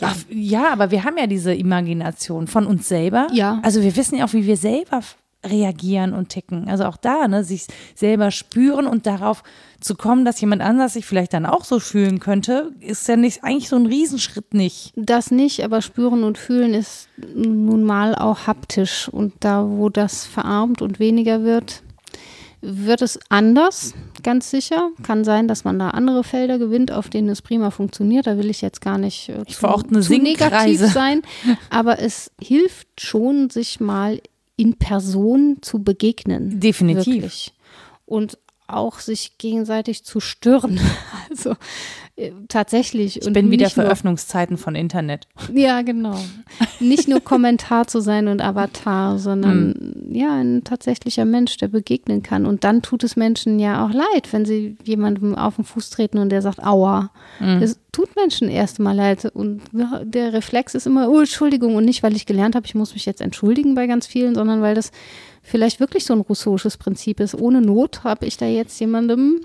[0.00, 3.26] Ach, ja, aber wir haben ja diese Imagination von uns selber.
[3.32, 3.60] Ja.
[3.62, 5.02] Also wir wissen ja auch, wie wir selber
[5.44, 6.68] reagieren und ticken.
[6.68, 9.42] Also auch da, ne, sich selber spüren und darauf
[9.80, 13.44] zu kommen, dass jemand anders sich vielleicht dann auch so fühlen könnte, ist ja nicht
[13.44, 14.92] eigentlich so ein Riesenschritt nicht.
[14.96, 19.08] Das nicht, aber spüren und fühlen ist nun mal auch haptisch.
[19.08, 21.82] Und da, wo das verarmt und weniger wird,
[22.60, 24.90] wird es anders, ganz sicher.
[25.02, 28.26] Kann sein, dass man da andere Felder gewinnt, auf denen es prima funktioniert.
[28.26, 31.22] Da will ich jetzt gar nicht äh, zu, zu negativ sein.
[31.70, 34.20] Aber es hilft schon, sich mal
[34.56, 36.60] in Person zu begegnen.
[36.60, 37.06] Definitiv.
[37.06, 37.52] Wirklich.
[38.06, 40.80] Und auch sich gegenseitig zu stören.
[41.28, 41.56] Also
[42.48, 43.20] tatsächlich.
[43.20, 45.26] Ich bin wieder für nur Öffnungszeiten von Internet.
[45.52, 46.18] ja, genau.
[46.80, 50.14] Nicht nur Kommentar zu sein und Avatar, sondern Hm.
[50.14, 52.46] ja, ein tatsächlicher Mensch, der begegnen kann.
[52.46, 56.18] Und dann tut es Menschen ja auch leid, wenn sie jemandem auf den Fuß treten
[56.18, 57.10] und der sagt, aua.
[57.38, 57.62] Hm.
[57.62, 59.26] Es tut Menschen erst mal leid.
[59.34, 59.62] Und
[60.02, 61.76] der Reflex ist immer, oh, Entschuldigung.
[61.76, 64.62] Und nicht, weil ich gelernt habe, ich muss mich jetzt entschuldigen bei ganz vielen, sondern
[64.62, 64.90] weil das
[65.42, 67.34] vielleicht wirklich so ein russisches Prinzip ist.
[67.34, 69.42] Ohne Not habe ich da jetzt jemandem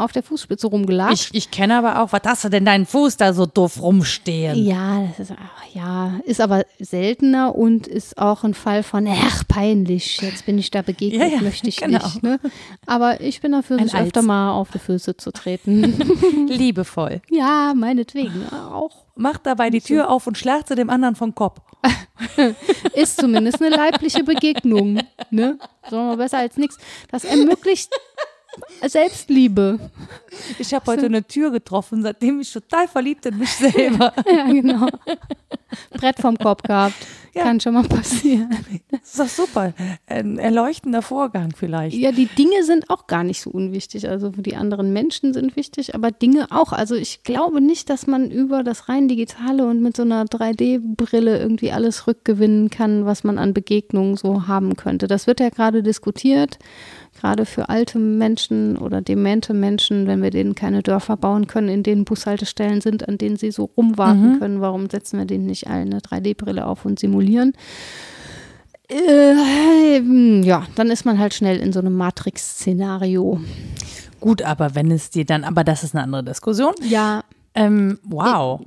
[0.00, 1.30] auf der Fußspitze rumgelatscht.
[1.32, 4.56] Ich, ich kenne aber auch, was hast du denn deinen Fuß da so doof rumstehen?
[4.64, 5.36] Ja, das ist,
[5.74, 10.70] ja, ist aber seltener und ist auch ein Fall von, ach, peinlich, jetzt bin ich
[10.70, 12.04] da begegnet, Ja, ja, möchte ich genau.
[12.04, 12.22] nicht.
[12.22, 12.40] Ne?
[12.86, 14.26] Aber ich bin dafür, Ein sich öfter Als.
[14.26, 15.82] mal auf die Füße zu treten.
[16.48, 17.20] Liebevoll.
[17.30, 19.04] ja, meinetwegen auch.
[19.16, 21.60] Macht dabei die Tür auf und schlagt sie dem anderen vom Kopf.
[22.94, 25.00] ist zumindest eine leibliche Begegnung.
[25.30, 25.58] Ne?
[25.90, 26.78] So besser als nichts.
[27.10, 27.90] Das ermöglicht
[28.86, 29.78] Selbstliebe.
[30.58, 34.12] Ich habe heute eine Tür getroffen, seitdem ich total verliebt in mich selber.
[34.26, 34.86] ja, genau.
[35.92, 36.94] Brett vom Kopf gehabt.
[37.32, 37.44] Ja.
[37.44, 38.50] Kann schon mal passieren.
[38.90, 39.72] Das ist doch super.
[40.06, 41.96] Ein erleuchtender Vorgang vielleicht.
[41.96, 44.08] Ja, die Dinge sind auch gar nicht so unwichtig.
[44.08, 46.72] Also die anderen Menschen sind wichtig, aber Dinge auch.
[46.72, 51.38] Also ich glaube nicht, dass man über das rein digitale und mit so einer 3D-Brille
[51.38, 55.06] irgendwie alles rückgewinnen kann, was man an Begegnungen so haben könnte.
[55.06, 56.58] Das wird ja gerade diskutiert
[57.20, 61.82] gerade für alte Menschen oder demente Menschen, wenn wir denen keine Dörfer bauen können, in
[61.82, 64.38] denen Bushaltestellen sind, an denen sie so rumwarten mhm.
[64.38, 67.52] können, warum setzen wir denen nicht alle eine 3D-Brille auf und simulieren?
[68.88, 70.00] Äh,
[70.42, 73.40] ja, dann ist man halt schnell in so einem Matrix-Szenario.
[74.18, 76.74] Gut, aber wenn es dir dann, aber das ist eine andere Diskussion.
[76.82, 77.22] Ja.
[77.54, 78.60] Ähm, wow.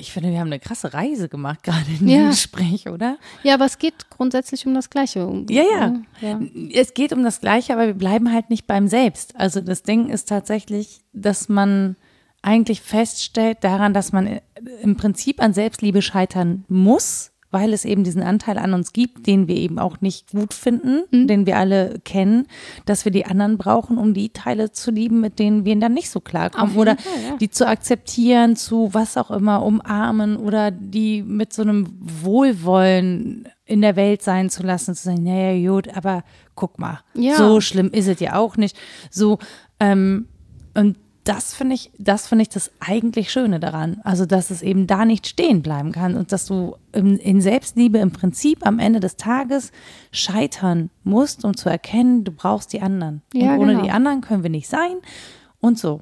[0.00, 2.18] Ich finde, wir haben eine krasse Reise gemacht, gerade in ja.
[2.18, 3.18] dem Gespräch, oder?
[3.42, 5.20] Ja, aber es geht grundsätzlich um das Gleiche.
[5.48, 6.40] Ja, ja, ja.
[6.72, 9.36] Es geht um das Gleiche, aber wir bleiben halt nicht beim Selbst.
[9.36, 11.96] Also das Ding ist tatsächlich, dass man
[12.42, 14.40] eigentlich feststellt daran, dass man
[14.82, 19.48] im Prinzip an Selbstliebe scheitern muss, weil es eben diesen Anteil an uns gibt, den
[19.48, 21.26] wir eben auch nicht gut finden, mhm.
[21.26, 22.46] den wir alle kennen,
[22.86, 26.10] dass wir die anderen brauchen, um die Teile zu lieben, mit denen wir dann nicht
[26.10, 27.36] so klarkommen oder Fall, ja.
[27.36, 33.82] die zu akzeptieren, zu was auch immer, umarmen oder die mit so einem Wohlwollen in
[33.82, 36.24] der Welt sein zu lassen, zu sagen, naja, gut, aber
[36.54, 37.36] guck mal, ja.
[37.36, 38.76] so schlimm ist es ja auch nicht.
[39.10, 39.38] So,
[39.78, 40.26] ähm,
[40.74, 40.96] und
[41.30, 44.00] das finde ich, das finde ich das eigentlich Schöne daran.
[44.02, 47.98] Also, dass es eben da nicht stehen bleiben kann und dass du in, in, Selbstliebe
[47.98, 49.70] im Prinzip am Ende des Tages
[50.10, 53.22] scheitern musst, um zu erkennen, du brauchst die anderen.
[53.32, 53.84] Ja, und ohne genau.
[53.84, 54.96] die anderen können wir nicht sein
[55.60, 56.00] und so.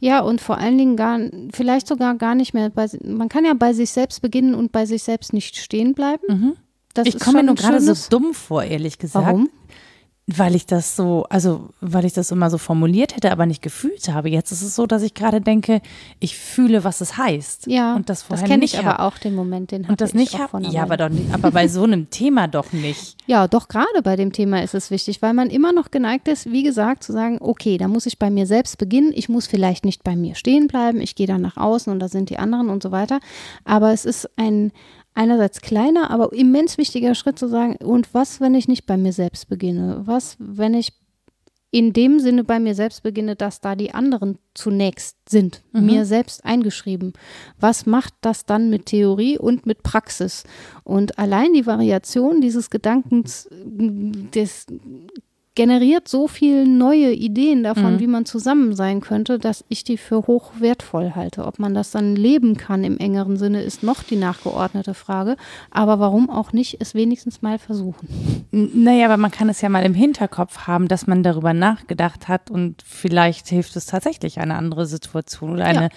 [0.00, 1.18] Ja, und vor allen Dingen gar,
[1.50, 4.84] vielleicht sogar gar nicht mehr bei, man kann ja bei sich selbst beginnen und bei
[4.84, 6.24] sich selbst nicht stehen bleiben.
[6.28, 6.56] Mhm.
[7.04, 9.26] ich komme mir nur gerade so dumm vor, ehrlich gesagt.
[9.26, 9.48] Warum?
[10.30, 14.12] Weil ich das so, also weil ich das immer so formuliert hätte, aber nicht gefühlt
[14.12, 14.28] habe.
[14.28, 15.80] Jetzt ist es so, dass ich gerade denke,
[16.20, 17.66] ich fühle, was es heißt.
[17.66, 20.38] Ja, und das, das kenne ich aber auch den Moment, den und das ich nicht
[20.38, 20.62] habe.
[20.68, 23.16] Ja, aber doch nicht, aber bei so einem Thema doch nicht.
[23.28, 26.50] Ja, doch gerade bei dem Thema ist es wichtig, weil man immer noch geneigt ist,
[26.50, 29.12] wie gesagt, zu sagen, okay, da muss ich bei mir selbst beginnen.
[29.14, 31.02] Ich muss vielleicht nicht bei mir stehen bleiben.
[31.02, 33.20] Ich gehe dann nach außen und da sind die anderen und so weiter.
[33.66, 34.72] Aber es ist ein
[35.18, 39.12] einerseits kleiner, aber immens wichtiger Schritt zu sagen, und was, wenn ich nicht bei mir
[39.12, 40.02] selbst beginne?
[40.04, 40.92] Was, wenn ich
[41.70, 45.86] in dem Sinne bei mir selbst beginne, dass da die anderen zunächst sind, mhm.
[45.86, 47.12] mir selbst eingeschrieben.
[47.60, 50.44] Was macht das dann mit Theorie und mit Praxis?
[50.84, 54.66] Und allein die Variation dieses Gedankens, des
[55.58, 57.98] generiert so viele neue Ideen davon, mhm.
[57.98, 61.44] wie man zusammen sein könnte, dass ich die für hoch wertvoll halte.
[61.44, 65.34] Ob man das dann leben kann im engeren Sinne, ist noch die nachgeordnete Frage.
[65.72, 68.06] Aber warum auch nicht, es wenigstens mal versuchen.
[68.52, 72.52] Naja, aber man kann es ja mal im Hinterkopf haben, dass man darüber nachgedacht hat
[72.52, 75.88] und vielleicht hilft es tatsächlich eine andere Situation oder eine ja.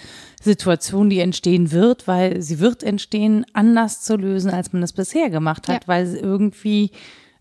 [0.42, 5.30] Situation, die entstehen wird, weil sie wird entstehen, anders zu lösen, als man es bisher
[5.30, 5.88] gemacht hat, ja.
[5.88, 6.90] weil irgendwie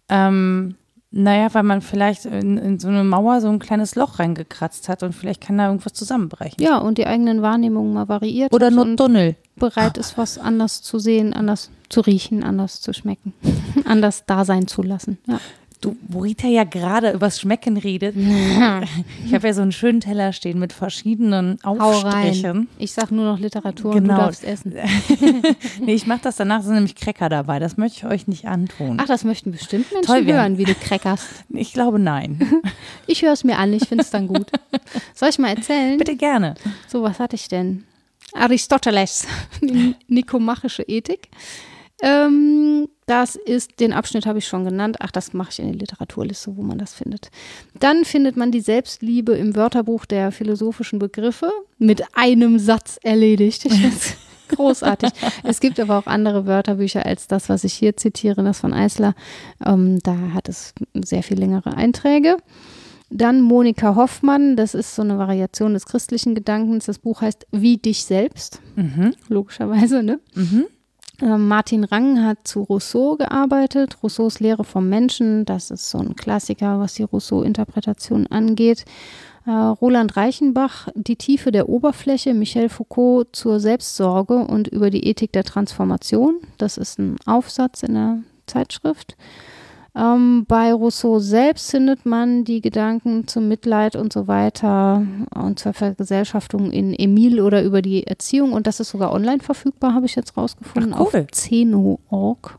[0.08, 0.76] ähm,
[1.12, 5.04] naja, weil man vielleicht in, in, so eine Mauer so ein kleines Loch reingekratzt hat
[5.04, 6.64] und vielleicht kann da irgendwas zusammenbrechen.
[6.64, 8.54] Ja, und die eigenen Wahrnehmungen mal variiert.
[8.54, 9.36] Oder nur Tunnel.
[9.58, 13.34] Bereit ist, was anders zu sehen, anders zu riechen, anders zu schmecken,
[13.86, 15.18] anders da sein zu lassen.
[15.28, 15.40] Ja
[15.82, 18.16] du, wo Rita ja gerade übers Schmecken redet.
[19.26, 22.70] ich habe ja so einen schönen Teller stehen mit verschiedenen Aufstrichen.
[22.78, 23.98] Ich sag nur noch Literatur genau.
[23.98, 24.26] und du genau.
[24.26, 24.74] darfst essen.
[25.82, 27.60] nee, ich mache das danach, sind nämlich Cracker dabei.
[27.60, 28.98] Das möchte ich euch nicht antun.
[29.02, 31.28] Ach, das möchten bestimmt Menschen Toll, hören, wie du crackerst.
[31.54, 32.40] Ich glaube, nein.
[33.08, 34.48] ich höre es mir an, ich finde es dann gut.
[35.14, 35.98] Soll ich mal erzählen?
[35.98, 36.56] Bitte gerne.
[36.88, 37.84] So, was hatte ich denn?
[38.34, 39.28] Aristoteles,
[40.08, 41.30] nikomachische Ethik.
[42.02, 44.98] Ähm, das ist, den Abschnitt habe ich schon genannt.
[45.00, 47.30] Ach, das mache ich in der Literaturliste, wo man das findet.
[47.80, 53.68] Dann findet man die Selbstliebe im Wörterbuch der philosophischen Begriffe mit einem Satz erledigt.
[54.52, 55.12] großartig.
[55.44, 59.16] es gibt aber auch andere Wörterbücher als das, was ich hier zitiere, das von Eisler.
[59.66, 62.38] Ähm, da hat es sehr viel längere Einträge.
[63.10, 66.86] Dann Monika Hoffmann, das ist so eine Variation des christlichen Gedankens.
[66.86, 68.62] Das Buch heißt Wie dich selbst.
[68.76, 69.14] Mhm.
[69.28, 70.20] Logischerweise, ne?
[70.34, 70.66] Mhm.
[71.22, 76.16] Ähm, Martin Rang hat zu Rousseau gearbeitet, Rousseaus Lehre vom Menschen, das ist so ein
[76.16, 78.86] Klassiker, was die Rousseau-Interpretation angeht.
[79.46, 85.32] Äh, Roland Reichenbach, Die Tiefe der Oberfläche, Michel Foucault zur Selbstsorge und über die Ethik
[85.32, 86.40] der Transformation.
[86.58, 89.16] Das ist ein Aufsatz in der Zeitschrift.
[89.94, 95.06] Ähm, bei Rousseau selbst findet man die Gedanken zum Mitleid und so weiter
[95.36, 98.54] und zur Vergesellschaftung in Emil oder über die Erziehung.
[98.54, 101.22] Und das ist sogar online verfügbar, habe ich jetzt rausgefunden, Ach, cool.
[101.22, 102.58] auf zeno.org.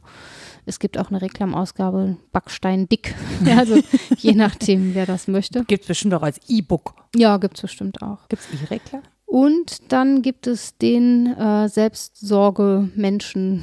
[0.65, 3.15] Es gibt auch eine Reklamausgabe, Backstein dick.
[3.57, 3.79] Also
[4.19, 5.65] je nachdem, wer das möchte.
[5.65, 6.95] Gibt es bestimmt auch als E-Book.
[7.17, 8.29] Ja, gibt es bestimmt auch.
[8.29, 9.03] Gibt es E-Reklam?
[9.33, 13.63] Und dann gibt es den äh, Selbstsorge-Menschen,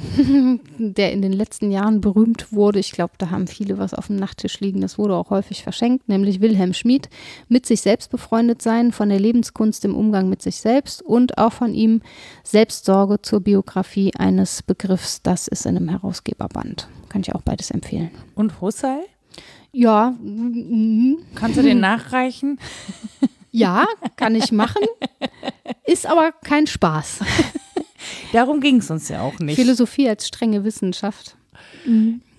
[0.78, 2.80] der in den letzten Jahren berühmt wurde.
[2.80, 4.80] Ich glaube, da haben viele was auf dem Nachttisch liegen.
[4.80, 7.08] Das wurde auch häufig verschenkt, nämlich Wilhelm Schmid.
[7.46, 11.52] Mit sich selbst befreundet sein, von der Lebenskunst im Umgang mit sich selbst und auch
[11.52, 12.02] von ihm
[12.42, 15.22] Selbstsorge zur Biografie eines Begriffs.
[15.22, 16.88] Das ist in einem Herausgeberband.
[17.08, 18.10] Kann ich auch beides empfehlen.
[18.34, 19.04] Und Husserl?
[19.70, 20.16] Ja.
[21.36, 22.58] Kannst du den nachreichen?
[23.52, 24.84] Ja, kann ich machen.
[25.90, 27.20] Ist aber kein Spaß.
[28.32, 29.56] Darum ging es uns ja auch nicht.
[29.56, 31.36] Philosophie als strenge Wissenschaft.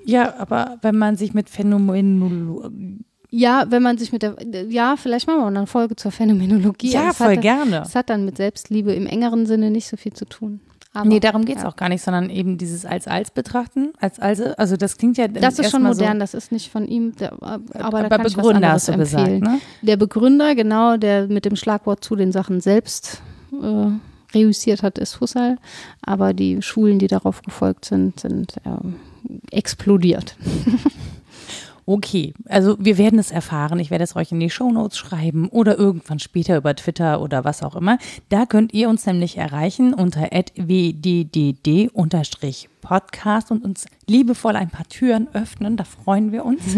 [0.05, 2.99] ja, aber wenn man sich mit Phänomenologie.
[3.29, 4.35] Ja, wenn man sich mit der,
[4.69, 6.91] ja, vielleicht machen wir auch eine Folge zur Phänomenologie.
[6.91, 7.81] Ja, voll hat, gerne.
[7.85, 10.61] Es hat dann mit Selbstliebe im engeren Sinne nicht so viel zu tun.
[10.93, 11.69] Aber, Nee, darum geht es ja.
[11.69, 15.29] auch gar nicht, sondern eben dieses als als betrachten, als also, also das klingt ja
[15.29, 18.89] Das ist schon modern, so, das ist nicht von ihm, der, aber was Begründer hast
[18.89, 19.41] du gesagt, empfehlen.
[19.41, 19.61] ne?
[19.81, 23.21] Der Begründer, genau, der mit dem Schlagwort zu den Sachen selbst
[23.51, 25.57] äh, reüssiert hat, ist Husserl.
[26.01, 28.95] Aber die Schulen, die darauf gefolgt sind, sind ähm,
[29.51, 30.35] explodiert.
[31.85, 33.79] Okay, also wir werden es erfahren.
[33.79, 37.63] Ich werde es euch in die Shownotes schreiben oder irgendwann später über Twitter oder was
[37.63, 37.97] auch immer.
[38.29, 40.31] Da könnt ihr uns nämlich erreichen unter
[42.81, 45.77] wddd-podcast und uns liebevoll ein paar Türen öffnen.
[45.77, 46.61] Da freuen wir uns.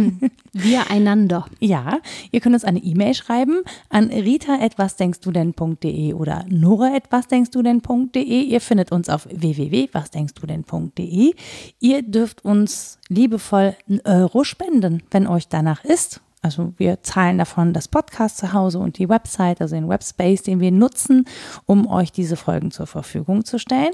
[0.54, 1.46] Wir einander.
[1.60, 2.00] Ja,
[2.32, 8.44] ihr könnt uns eine E-Mail schreiben an rita.wasdenkstudenn.de oder nora.wasdenkstudenn.de.
[8.44, 11.34] Ihr findet uns auf www.wasdenkstudenn.de.
[11.80, 16.22] Ihr dürft uns liebevoll einen Euro spenden, wenn euch danach ist.
[16.44, 20.60] Also wir zahlen davon das Podcast zu Hause und die Website, also den Webspace, den
[20.60, 21.26] wir nutzen,
[21.66, 23.94] um euch diese Folgen zur Verfügung zu stellen.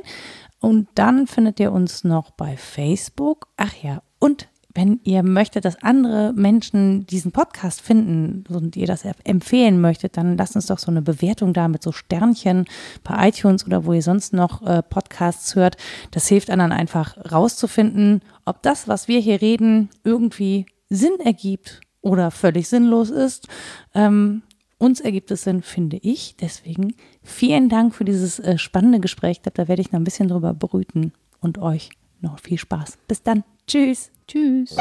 [0.60, 3.48] Und dann findet ihr uns noch bei Facebook.
[3.58, 9.04] Ach ja, und wenn ihr möchtet, dass andere Menschen diesen Podcast finden und ihr das
[9.24, 12.66] empfehlen möchtet, dann lasst uns doch so eine Bewertung da mit so Sternchen
[13.04, 15.76] bei iTunes oder wo ihr sonst noch äh, Podcasts hört.
[16.12, 22.30] Das hilft anderen einfach rauszufinden, ob das, was wir hier reden, irgendwie Sinn ergibt oder
[22.30, 23.48] völlig sinnlos ist.
[23.96, 24.44] Ähm,
[24.80, 26.36] uns ergibt es Sinn, finde ich.
[26.38, 29.42] Deswegen vielen Dank für dieses äh, spannende Gespräch.
[29.42, 31.92] Da werde ich noch ein bisschen drüber brüten und euch
[32.22, 32.98] noch viel Spaß.
[33.08, 33.44] Bis dann.
[33.68, 34.10] Tschüss.
[34.28, 34.76] Tschüss.